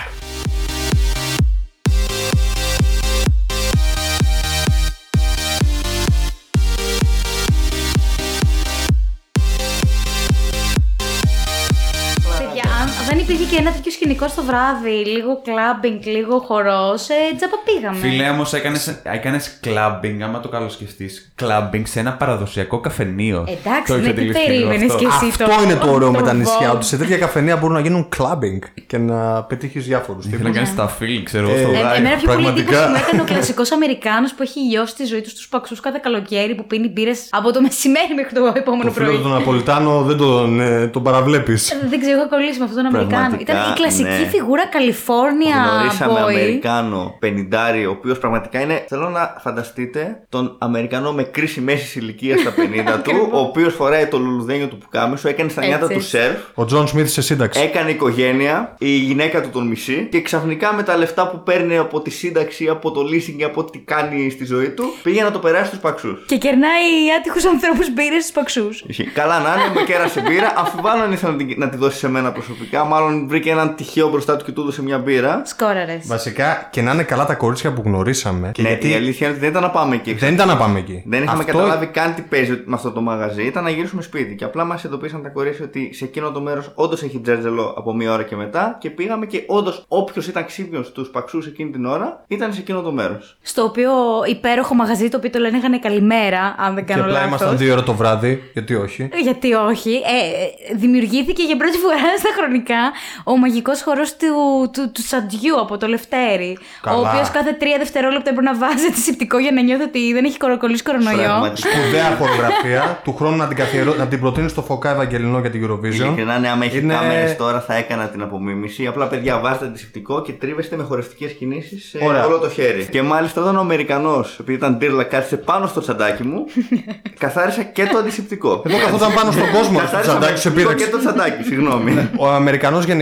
[13.55, 17.97] και ένα τέτοιο σκηνικό στο βράδυ, λίγο κλαμπινγκ, λίγο χορός, ε, τζάμπα πήγαμε.
[17.97, 21.31] Φίλε, όμως έκανε κλαμπινγκ, άμα το καλοσκεφτείς.
[21.35, 23.39] Κλαμπινγκ σε ένα παραδοσιακό καφενείο.
[23.47, 24.97] Εντάξει, Το ναι, είχε τι αντιληφθεί λίγο περίμενες αυτό.
[24.97, 25.25] κι εσύ.
[25.29, 26.75] Αυτό το- είναι το ωραίο με το τα νησιά, Vogue.
[26.75, 30.53] ότι σε τέτοια καφενεία μπορούν να γίνουν clubbing και να πετύχεις διάφορους Ήθελα τύπους.
[30.55, 31.95] να κάνεις τα φίλη, ξέρω εγώ, στο Ε, Ε, Γάιο.
[31.95, 32.71] εμένα πιο πολύ Πραγματικά.
[32.83, 35.99] εντύπωση μου έκανε ο κλασικός Αμερικάνος που έχει λιώσει τη ζωή του στους παξούς κάθε
[36.03, 39.17] καλοκαίρι που πίνει μπύρες από το μεσημέρι μέχρι το επόμενο Το φίλο πρωί.
[39.17, 41.71] του Ναπολιτάνο δεν τον, ε, τον παραβλέπεις.
[41.71, 43.35] Ε, Δεν ξέρω, είχα κολλήσει με αυτόν τον Αμερικάνο.
[43.43, 44.29] Πραγματικά, Ήταν η κλασική ναι.
[44.29, 46.29] φιγούρα Καλιφόρνια Γνωρίσαμε boy.
[46.29, 48.85] Αμερικάνο 50, ο οποίος πραγματικά είναι.
[48.87, 52.53] Θέλω να φανταστείτε τον Αμερικανό με κρίση μέσης ηλικίας στα
[52.97, 55.97] 50 του, ο οποίος φοράει το λουλουδένιο του πουκάμισο, έκανε στα νιάτα Έτσι.
[55.97, 57.61] του σερφ, Ο Τζον Σμιθ σε σύνταξη.
[57.61, 62.01] Έκανε οικογένεια, η γυναίκα του τον μισεί και ξαφνικά με τα λεφτά που παίρνει από
[62.01, 65.39] τη σύνταξη, από το leasing και από ό,τι κάνει στη ζωή του, πήγε να το
[65.39, 66.23] περάσει στους παξούς.
[66.27, 66.71] Και κερνάει
[67.19, 68.83] άτυχους ανθρώπους μπύρες στους παξούς.
[69.13, 70.53] Καλά να είναι, με κέρασε μπύρα.
[70.55, 72.83] Αμφιβάλλω αν ήθελε να, την- να τη δώσει σε μένα προσωπικά.
[72.83, 75.41] Μάλλον βρήκε έναν τυχαίο μπροστά του και του έδωσε μια μπύρα.
[75.45, 76.07] Σκόραρες.
[76.07, 78.51] Βασικά και να είναι καλά τα κορίτσια που γνωρίσαμε.
[78.53, 80.13] Και ναι, γιατί η αλήθεια είναι ότι δεν ήταν να πάμε εκεί.
[80.13, 81.03] δεν ήταν να πάμε εκεί.
[81.05, 83.43] Δεν είχαμε Αυτό- καταλάβει καν τι παίζει με αυτό το μαγαζί.
[83.43, 84.35] Ήταν να γυρίσουμε σπίτι.
[84.35, 87.93] Και απλά μας ειδοποίησαν τα κορίτσια ότι σε εκείνο το μέρος όντως έχει τζέρτζελο από
[87.93, 88.77] μία ώρα και μετά.
[88.79, 92.81] Και πήγαμε και όντως όποιος ήταν ξύπνιος στου παξού εκείνη την ώρα ήταν σε εκείνο
[92.81, 93.37] το μέρος.
[93.41, 93.91] Στο οποίο
[94.27, 97.27] υπέροχο μαγαζί το οποίο το λένε είχαν καλημέρα, αν δεν Και κάνω απλά λάθος.
[97.29, 99.09] ήμασταν δύο ώρα το βράδυ, γιατί όχι.
[99.23, 99.91] Γιατί όχι.
[99.91, 102.81] Ε, ε, δημιουργήθηκε για πρώτη φορά στα χρονικά
[103.23, 104.27] ο μαγικός χορός του,
[104.73, 106.57] του, του Σαντιού από το Λευτέρι.
[106.81, 106.97] Καλά.
[106.97, 110.37] Ο οποίος κάθε τρία δευτερόλεπτα έπρεπε να βάζει αντισηπτικό για να νιώθει ότι δεν έχει
[110.37, 111.17] κοροκολλήσει κορονοϊό.
[111.23, 111.69] Πραγματικά.
[111.69, 112.99] Σπουδαία χορογραφία.
[113.03, 113.93] του χρόνου να την, καθιερώ...
[113.97, 115.83] να την προτείνει στο Φωκά Ευαγγελινό για την Eurovision.
[116.05, 118.87] Ειλικρινά, ναι, άμα έχει Είναι- κάμερες τώρα θα έκανα την απομίμηση.
[118.87, 122.25] Απλά παιδιά, βάζετε αντισηπτικό και τρίβεστε με χορευτικές κινήσεις σε Ωραία.
[122.25, 122.87] όλο το χέρι.
[122.91, 126.45] Και μάλιστα όταν ο Αμερικανός, επειδή ήταν τύρλα, κάθισε πάνω στο τσαντάκι μου,
[127.23, 128.61] καθάρισα και το αντισηπτικό.
[128.65, 130.85] Εδώ καθόταν πάνω στον κόσμο, στο Καθάρισα τσαντάκι με σε λίγο πείραξε.
[130.85, 132.09] και το τσαντάκι, συγγνώμη.
[132.17, 133.01] Ο Αμερικανός γενικά,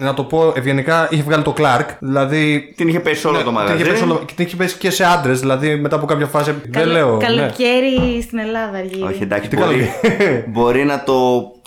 [0.00, 1.86] να το πω ευγενικά, είχε βγάλει το Clark.
[1.98, 2.72] Δηλαδή.
[2.76, 3.74] Την είχε πέσει σε όλο το την μαγαζί.
[3.82, 5.40] είχε πέσει όλο- και την είχε πέσει και σε άντρες.
[5.40, 6.54] Δηλαδή μετά από κάποια φάση.
[6.68, 7.16] Δεν λέω.
[7.16, 7.24] ναι.
[7.26, 9.02] Καλοκαίρι στην Ελλάδα αργεί.
[9.02, 10.42] Όχι, εντάξει, Τι μπορεί, καλό.
[10.46, 11.14] μπορεί να το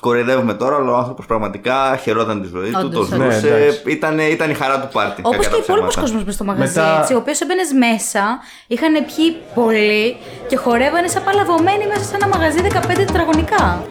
[0.01, 3.33] κοροϊδεύουμε τώρα, αλλά ο άνθρωπος πραγματικά χαιρόταν τη ζωή του, Όντως, το όντως.
[3.33, 3.47] ζούσε.
[3.49, 3.81] Ναι, εντάξει.
[3.85, 5.21] ήταν, ήταν η χαρά του πάρτι.
[5.25, 6.01] Όπως κακά και τα ο υπόλοιπος ψέματα.
[6.01, 8.23] κόσμος μέσα στο μαγαζί, Μετά- έτσι, ο οποίος έμπαινε μέσα,
[8.67, 10.15] είχαν πιει πολύ
[10.47, 13.81] και χορεύανε σαν παλαβωμένοι μέσα σε ένα μαγαζί 15 τετραγωνικά.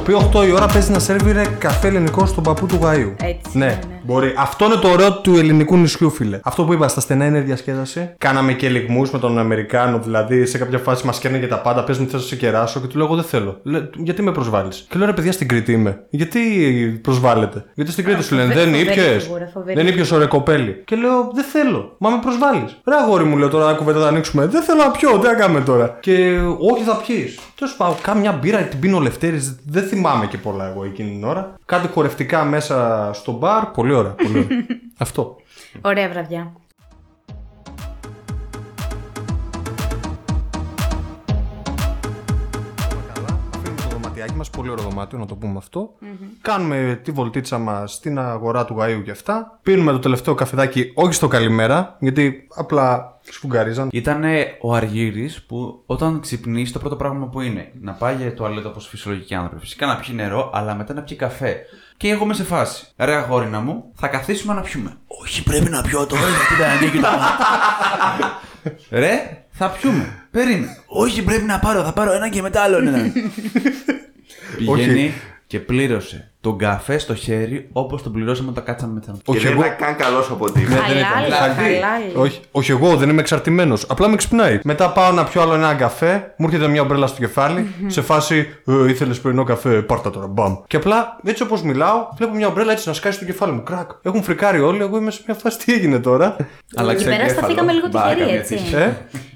[0.00, 3.12] Οποίο 8 η ώρα παίζει να σερβίρε καφέ ελληνικό στον παππού του Γαΐου.
[3.22, 3.78] Έτσι, Ναι.
[4.06, 4.12] Ναι, ναι.
[4.14, 4.34] Μπορεί.
[4.36, 6.40] Αυτό είναι το ωραίο του ελληνικού νησιού, φίλε.
[6.42, 8.14] Αυτό που είπα, στα στενά είναι διασκέδαση.
[8.18, 11.84] Κάναμε και λιγμού με τον Αμερικάνο, δηλαδή σε κάποια φάση μας καίνε για τα πάντα.
[11.84, 13.58] Πες μου, θες να σε κεράσω και του λέω: Εγώ δεν θέλω.
[13.62, 16.04] Λέ, γιατί με προσβάλλεις; Και λέω: Ρε παιδιά, στην Κρήτη είμαι.
[16.10, 16.40] Γιατί
[17.02, 17.64] προσβάλλετε.
[17.74, 19.22] Γιατί στην Κρήτη σου λένε: φοβερή- Δεν φοβερή ήπιες.
[19.22, 19.76] φιγούρα, φοβερή.
[19.76, 20.82] Δεν ήπιες ωραία κοπέλι.
[20.84, 21.94] Και λέω: Δεν θέλω.
[21.98, 22.76] Μα με προσβάλλεις.
[22.88, 24.46] Ρε αγόρι μου, λέω τώρα να κουβέντα θα ανοίξουμε.
[24.46, 25.96] Δεν θέλω να πιω, τι να κάνουμε τώρα.
[26.00, 26.38] Και
[26.72, 27.38] όχι, θα πιεις.
[27.58, 31.24] Τέλος πάντων, κάμια μπύρα την πίνω ο Λευτέρης, Δεν θυμάμαι και πολλά εγώ εκείνη την
[31.24, 31.54] ώρα.
[31.64, 33.64] Κάτι χορευτικά μέσα στο μπαρ.
[33.66, 34.12] Πολύ ωραία.
[34.14, 34.66] Πολύ ωραία.
[34.98, 35.36] Αυτό.
[35.80, 36.52] Ωραία βραδιά.
[44.40, 45.94] Μας, πολύ ωραίο δωμάτιο, να το πούμε αυτό.
[46.40, 49.58] Κάνουμε τη βολτίτσα μας στην αγορά του Γαΐου και αυτά.
[49.62, 53.88] Πίνουμε το τελευταίο καφεδάκι, όχι στο καλημέρα, γιατί απλά σφουγγαρίζαν.
[53.92, 54.24] Ήταν
[54.60, 58.86] ο Αργύρι που όταν ξυπνήσει το πρώτο πράγμα που είναι να πάει για τουαλέτα όπως
[58.88, 59.60] φυσιολογικοί άνθρωποι.
[59.60, 61.56] Φυσικά να πιει νερό, αλλά μετά να πιει καφέ.
[61.96, 62.86] Και εγώ είμαι σε φάση.
[62.96, 64.96] Ρε αγόρινα μου, θα καθίσουμε να πιούμε.
[65.22, 67.08] Όχι, πρέπει να πιω τώρα γιατί δεν ανοίγει το
[68.90, 70.28] Ρε, θα πιούμε.
[70.30, 70.76] Περίμενε.
[70.86, 72.98] Όχι, πρέπει να πάρω, θα πάρω ένα και μετά άλλο ένα.
[74.56, 75.12] Πηγαίνει
[75.46, 79.52] και πλήρωσε τον καφέ στο χέρι όπως τον πληρώσαμε όταν κάτσαμε με Και Όχι, δεν
[79.52, 79.60] εγώ.
[79.64, 80.68] ήταν καν καλός από ό,τι είμαι.
[80.68, 81.04] δεν ήταν.
[81.04, 82.12] Χαλάλη, χαλάλη.
[82.14, 83.84] Όχι, όχι, εγώ δεν είμαι εξαρτημένος.
[83.88, 84.60] Απλά με ξυπνάει.
[84.64, 88.48] Μετά πάω να πιω άλλο ένα καφέ, μου έρχεται μια ομπρέλα στο κεφάλι, σε φάση
[88.66, 90.56] ε, ήθελες πρωινό καφέ, πάρτα τώρα, μπαμ.
[90.66, 93.62] Και απλά έτσι όπως μιλάω, βλέπω μια ομπρέλα έτσι να σκάσει στο κεφάλι μου.
[93.62, 93.90] Κρακ.
[94.02, 96.36] Έχουν φρικάρει όλοι, εγώ είμαι σε μια φάση τι έγινε τώρα.
[96.74, 97.38] Άλλαξε Εκεί πέρα εγκέφαλο.
[97.38, 98.54] σταθήκαμε λίγο Μπα, τυχεροί, καμία έτσι.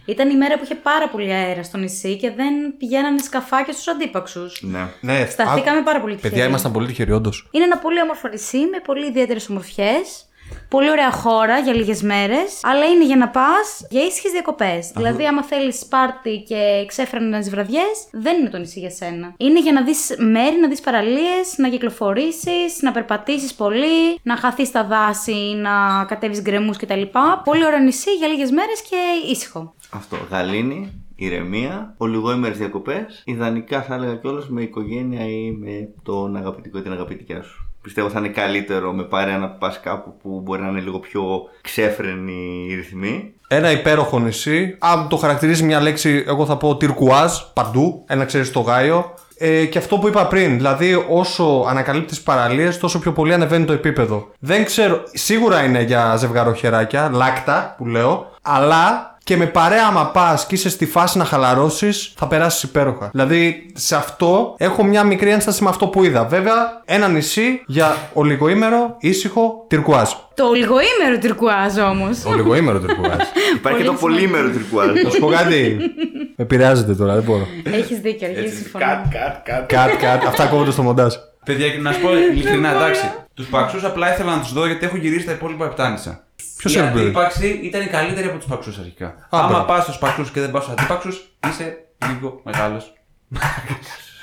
[0.05, 0.11] Τύχη.
[0.11, 3.73] Ε; Ήταν η μέρα που είχε πάρα πολύ αέρα στο νησί και δεν πηγαίνανε σκαφάκια
[3.73, 4.63] στους αντίπαξους.
[4.63, 4.89] Ναι.
[5.01, 6.33] Ναι, Σταθήκαμε πάρα πολύ τυχεροί.
[6.33, 7.49] Παιδιά, ήμασταν πολύ τυχεροί, όντως.
[7.51, 10.29] Είναι ένα πολύ όμορφο νησί με πολύ ιδιαίτερες ομορφιές.
[10.69, 14.93] Πολύ ωραία χώρα για λίγες μέρες, αλλά είναι για να πας για ήσυχε διακοπές.
[14.97, 19.35] Δηλαδή, άμα θέλεις πάρτι και ξέφρανε βραδιές, δεν είναι το νησί για σένα.
[19.37, 24.69] Είναι για να δεις μέρη, να δεις παραλίες, να κυκλοφορήσεις, να περπατήσεις πολύ, να χαθείς
[24.69, 27.03] στα δάση, να κατέβεις γκρεμούς κτλ.
[27.45, 28.97] Πολύ ωραίο νησί για λίγες μέρες και
[29.31, 29.75] ήσυχο.
[29.91, 30.17] Αυτό.
[30.31, 33.23] Γαλήνη, ηρεμία, ολιγόημερε διακοπές.
[33.25, 37.69] Ιδανικά θα έλεγα κιόλας με οικογένεια ή με τον αγαπητικό ή την αγαπητικιά σου.
[37.85, 41.25] Πιστεύω θα είναι καλύτερο με παρέα να πα κάπου που μπορεί να είναι λίγο πιο
[41.61, 43.35] ξέφρενοι οι ρυθμοί.
[43.49, 44.77] Ένα υπέροχο νησί.
[44.81, 48.05] Αν το χαρακτηρίζει μια λέξη, εγώ θα πω τυρκουάζ παντού.
[48.07, 49.15] Ένα ξέρεις στο Γάιο.
[49.39, 53.73] Ε, και αυτό που είπα πριν, δηλαδή όσο ανακαλύπτεις παραλίες, τόσο πιο πολύ ανεβαίνει το
[53.73, 54.31] επίπεδο.
[54.39, 60.47] Δεν ξέρω, σίγουρα είναι για ζευγαροχεράκια, λάκτα που λέω, αλλά και με παρέα άμα πας
[60.47, 63.09] και είσαι στη φάση να χαλαρώσεις, θα περάσεις υπέροχα.
[63.13, 66.25] Δηλαδή σε αυτό έχω μια μικρή ένσταση με αυτό που είδα.
[66.25, 70.11] Βέβαια, ένα νησί για ολιγοήμερο, ήσυχο, τυρκουάζ.
[70.35, 72.25] Το λιγοήμερο τυρκουάζ όμως.
[72.25, 73.17] Ολιγοήμερο τυρκουάζ.
[73.57, 74.89] Υπάρχει και το Πολύ πολύμερο τυρκουάζ.
[75.03, 75.77] Να σου πω κάτι.
[76.37, 77.47] Με επηρεάζεται τώρα, δεν μπορώ.
[77.65, 78.85] Έχεις δίκιο, αρχίζει συμφωνώ.
[78.85, 79.05] κατ,
[79.45, 79.73] κατ.
[79.73, 80.27] Κατ, κατ.
[80.27, 81.15] Αυτά κόβονται στο μοντάζ.
[81.45, 83.11] Παιδιά, και να σου πω ειλικρινά, εντάξει.
[83.35, 86.24] Τους παξούς απλά ήθελα να τους δω γιατί έχω γυρίσει τα υπόλοιπα επτάνησα.
[86.69, 89.15] Ποιος Γιατί έπρεπε; οι παξοί ήταν οι καλύτεροι από τους παξούς αρχικά.
[89.31, 89.47] μπράβο.
[89.47, 91.77] Άμα πας στους παξούς και δεν πας στους αντίπαξους, είσαι
[92.09, 92.93] λίγο μεγάλος.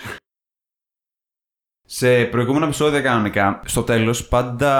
[2.02, 4.74] Σε προηγούμενα επεισόδια κανονικά, στο τέλος, πάντα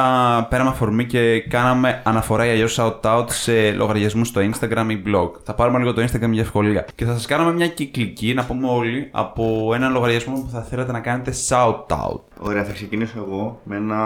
[0.50, 5.30] πέραμε αφορμή και κάναμε αναφορά ή αλλιώς shout-out σε λογαριασμούς στο Instagram ή blog.
[5.44, 6.86] Θα πάρουμε λίγο το Instagram για ευκολία.
[6.96, 10.92] Και θα σας κάνουμε μια κυκλική, να πούμε όλοι, από ένα λογαριασμό που θα θέλατε
[10.92, 12.20] να κάνετε shout-out.
[12.44, 13.98] Ωραία, θα ξεκινήσω εγώ με ένα,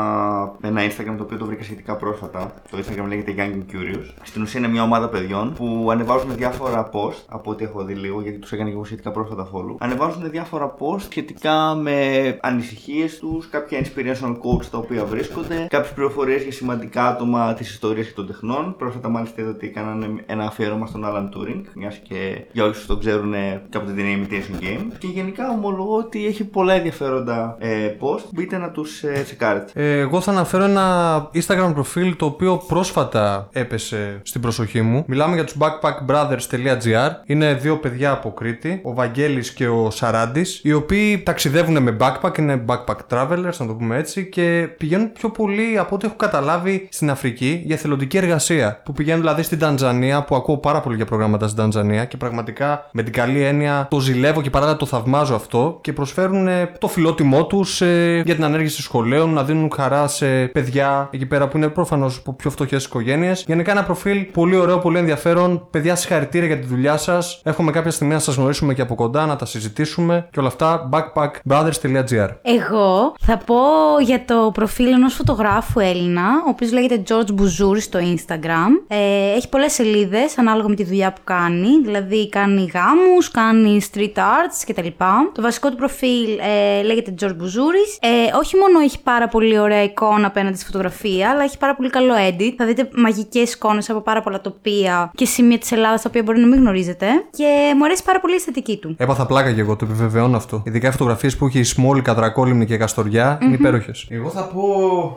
[0.60, 2.54] με ένα Instagram το οποίο το βρήκα σχετικά πρόσφατα.
[2.72, 4.06] Το Instagram λέγεται Young and Curious.
[4.24, 8.22] Στην ουσία είναι μια ομάδα παιδιών που ανεβάζουν διάφορα post, από ό,τι έχω δει λίγο,
[8.22, 9.76] γιατί τους έκανε και εγώ σχετικά πρόσφατα follow.
[9.78, 11.94] Ανεβάζουν διάφορα post σχετικά με
[12.42, 18.08] ανησυχίες τους, κάποια inspirational quotes τα οποία βρίσκονται, κάποιες πληροφορίες για σημαντικά άτομα της ιστορίας
[18.08, 18.76] και των τεχνών.
[18.78, 22.98] Πρόσφατα, μάλιστα, είδα ότι κάνανε ένα αφιέρωμα στον Alan Turing, μιας και για όσους το
[22.98, 23.34] ξέρουν,
[23.70, 24.86] κάποτε την Imitation Game.
[24.98, 28.24] Και γενικά ομολογώ ότι έχει πολλά ενδιαφέροντα ε, post.
[28.34, 29.72] Μπείτε να τους ε, τσεκάρετε.
[29.74, 35.04] Ε, εγώ θα αναφέρω ένα Instagram προφίλ το οποίο πρόσφατα έπεσε στην προσοχή μου.
[35.08, 37.10] Μιλάμε για τους backpackbrothers.gr.
[37.26, 42.38] Είναι δύο παιδιά από Κρήτη, ο Βαγγέλης και ο Σαράντης, οι οποίοι ταξιδεύουν με backpack,
[42.38, 46.88] είναι backpack travelers, να το πούμε έτσι, και πηγαίνουν πιο πολύ από ό,τι έχω καταλάβει
[46.92, 48.82] στην Αφρική για θελοντική εργασία.
[48.86, 52.90] Που πηγαίνουν δηλαδή στην Τανζανία, που ακούω πάρα πολύ για προγράμματα στην Τανζανία και πραγματικά
[52.92, 56.88] με την καλή έννοια το ζηλεύω και παράλληλα το θαυμάζω αυτό και προσφέρουν ε, το
[56.88, 57.82] φιλότιμό τους
[58.24, 62.34] για την ανέργηση σχολείων, να δίνουν χαρά σε παιδιά εκεί πέρα που είναι προφανώς από
[62.34, 63.44] πιο φτωχές οικογένειες.
[63.48, 65.68] Γενικά ένα προφίλ πολύ ωραίο, πολύ ενδιαφέρον.
[65.72, 67.42] Παιδιά, συγχαρητήρια για τη δουλειά σας.
[67.44, 70.90] Έχουμε κάποια στιγμή να σας γνωρίσουμε και από κοντά, να τα συζητήσουμε και όλα αυτά.
[70.92, 73.56] backpackbrothers.gr Εγώ Εγώ θα πω
[74.02, 78.70] για το προφίλ ενός φωτογράφου Έλληνα, ο οποίος λέγεται George Bouzouri στο Instagram.
[78.88, 78.98] Ε,
[79.36, 81.68] έχει πολλές σελίδες ανάλογα με τη δουλειά που κάνει.
[81.84, 84.88] Δηλαδή κάνει γάμους, κάνει street arts κτλ.
[85.34, 87.86] Το βασικό του προφίλ ε, λέγεται George Bouzouri.
[88.00, 91.90] Ε, όχι μόνο έχει πάρα πολύ ωραία εικόνα απέναντι στη φωτογραφία, αλλά έχει πάρα πολύ
[91.90, 92.54] καλό edit.
[92.58, 96.40] Θα δείτε μαγικές εικόνες από πάρα πολλά τοπία και σημεία της Ελλάδας τα οποία μπορεί
[96.40, 97.08] να μην γνωρίζετε.
[97.30, 98.96] Και μου αρέσει πάρα πολύ η αισθητική του.
[98.98, 100.62] Έπαθα πλάκα και εγώ, το επιβεβαιώνω αυτό.
[100.66, 104.08] Ειδικά οι φωτογραφίες που έχει Σμόλη, Κατρακόλυμνη και καστορια είναι υπέροχες.
[104.10, 104.64] Εγώ θα πω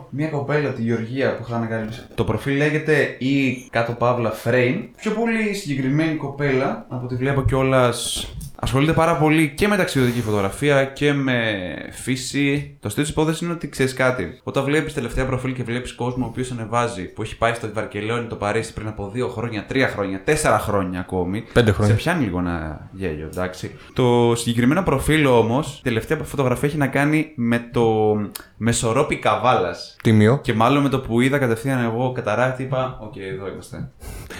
[0.09, 2.01] μια κοπέλα, τη Γεωργία, που είχα ανακαλύψει.
[2.15, 4.83] Το προφίλ λέγεται ή κάτω παύλα frame.
[4.95, 8.27] Πιο πολύ συγκεκριμένη κοπέλα, από ό,τι βλέπω κιόλας.
[8.61, 11.41] Ασχολείται πάρα πολύ και με ταξιδιωτική φωτογραφία και με
[11.91, 12.77] φύση.
[12.79, 14.39] Το αστείο της υπόθεσης είναι ότι ξέρεις κάτι.
[14.43, 18.27] Όταν βλέπεις τελευταία προφίλ και βλέπεις κόσμο ο οποίος ανεβάζει που έχει πάει στο Βαρκελόνη,
[18.27, 21.43] το Παρίσι πριν από δύο χρόνια, τρία χρόνια, τέσσερα χρόνια ακόμη.
[21.53, 21.95] Πέντε χρόνια.
[21.95, 23.75] Σε πιάνει λίγο ένα γέλιο, εντάξει.
[23.93, 28.15] Το συγκεκριμένο προφίλ όμως, τελευταία φωτογραφία έχει να κάνει με το
[28.57, 29.75] Μεσορόπη Καβάλα.
[30.03, 30.39] Τίμιο.
[30.41, 33.89] Και μάλλον με το που είδα κατευθείαν εγώ καταράκτη, είπα: Οκ, εδώ είμαστε.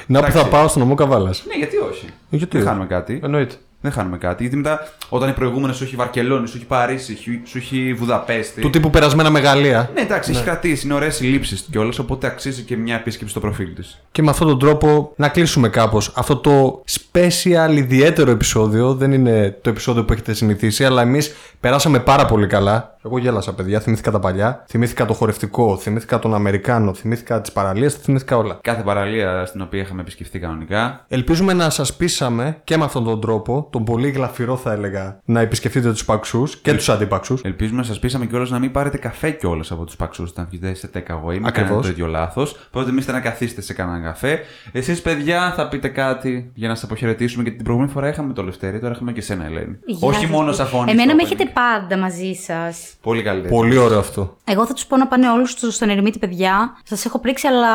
[0.05, 0.49] Να που θα Εντάξει.
[0.49, 1.43] πάω στον νομό Καβάλας.
[1.47, 2.07] Ναι, γιατί όχι.
[2.29, 2.69] Γιατί Δεν όχι.
[2.69, 3.19] χάνουμε κάτι.
[3.23, 3.55] Εννοείται.
[3.81, 4.41] Δεν χάνουμε κάτι.
[4.41, 8.61] Γιατί μετά, όταν οι προηγούμενες σου έχει Βαρκελόνη, σου έχει Παρίσι, σου- σου έχει Βουδαπέστη.
[8.61, 9.89] Του τύπου περασμένα μεγαλεία.
[9.93, 10.85] Ναι, εντάξει, έχει κρατήσει.
[10.85, 14.01] Είναι ωραίες οι λήψεις κιόλας, οπότε αξίζει και μια επίσκεψη στο προφίλ της.
[14.11, 18.93] Και με αυτόν τον τρόπο να κλείσουμε κάπως αυτό το special ιδιαίτερο επεισόδιο.
[18.93, 22.97] Δεν είναι το επεισόδιο που έχετε συνηθίσει, αλλά εμείς περάσαμε πάρα πολύ καλά.
[23.05, 23.79] Εγώ γέλασα, παιδιά.
[23.79, 24.63] Θυμήθηκα τα παλιά.
[24.67, 25.77] Θυμήθηκα το χορευτικό.
[25.77, 26.93] Θυμήθηκα τον Αμερικάνο.
[26.93, 27.93] Θυμήθηκα τις παραλίες.
[27.93, 28.59] Θυμήθηκα όλα.
[28.61, 31.05] Κάθε παραλία στην οποία είχαμε επισκεφθεί κανονικά.
[31.07, 35.39] Ελπίζουμε να σας πείσαμε και με αυτόν τον τρόπο, τον πολύ γλαφυρό θα έλεγα, να
[35.39, 37.41] επισκεφτείτε τους παξούς και τους αντίπαξους.
[37.43, 40.73] Ελπίζουμε να σας πείσαμε κιόλας να μην πάρετε καφέ κιόλας από τους παξούς όταν βγείτε
[40.73, 41.31] σε takeaway.
[41.31, 41.51] Μην Ακριβώς.
[41.53, 42.55] κάνετε το ίδιο λάθος.
[42.71, 44.39] Προτιμήστε να καθίσετε σε κανέναν καφέ.
[44.71, 47.41] Εσείς, παιδιά, θα πείτε κάτι για να σας αποχαιρετήσουμε.
[47.41, 49.77] Γιατί την προηγούμενη φορά είχαμε το Λευτέρη, τώρα έχουμε και εσένα, Ελένη.
[49.85, 50.29] Γεια Όχι σας.
[50.29, 50.91] μόνος σαν φωνή.
[50.91, 51.25] Εμένα στο με opening.
[51.25, 52.93] έχετε πάντα μαζί σας.
[53.01, 53.53] Πολύ καλύτερη.
[53.53, 54.37] Πολύ ωραίο αυτό.
[54.43, 56.77] Εγώ θα τους πω να πάνε όλους στον ερημίτη, παιδιά.
[56.83, 57.69] Σας έχω πρίξει, αλλά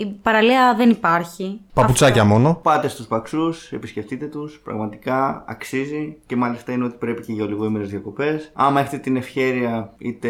[0.00, 1.60] η παραλία δεν υπάρχει.
[1.74, 2.60] Παπουτσάκια μόνο.
[2.62, 7.88] Πάτε στους παξούς, επισκεφτείτε τους, πραγματικά αξίζει και μάλιστα είναι ότι πρέπει και για λιγοήμερες
[7.90, 8.50] διακοπές.
[8.54, 10.28] Άμα έχετε την ευχαίρεια είτε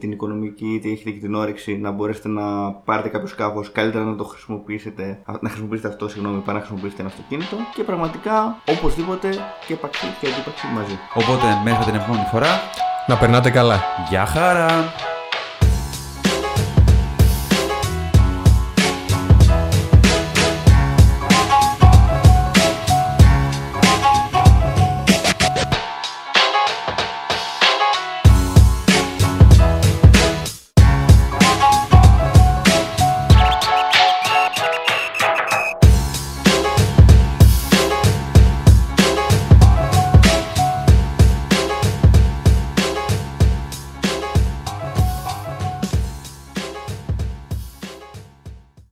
[0.00, 4.16] την οικονομική είτε έχετε και την όρεξη να μπορέσετε να πάρετε κάποιο σκάφος, καλύτερα να
[4.16, 9.28] το χρησιμοποιήσετε, να χρησιμοποιήσετε αυτό, συγγνώμη, παρά να χρησιμοποιήσετε ένα αυτοκίνητο και πραγματικά οπωσδήποτε
[9.66, 10.98] και παξί και αντίπαξι μαζί.
[11.14, 12.48] Οπότε, μέχρι την επόμενη φορά,
[13.06, 13.80] Να περνάτε καλά.
[14.08, 14.68] γεια χαρά!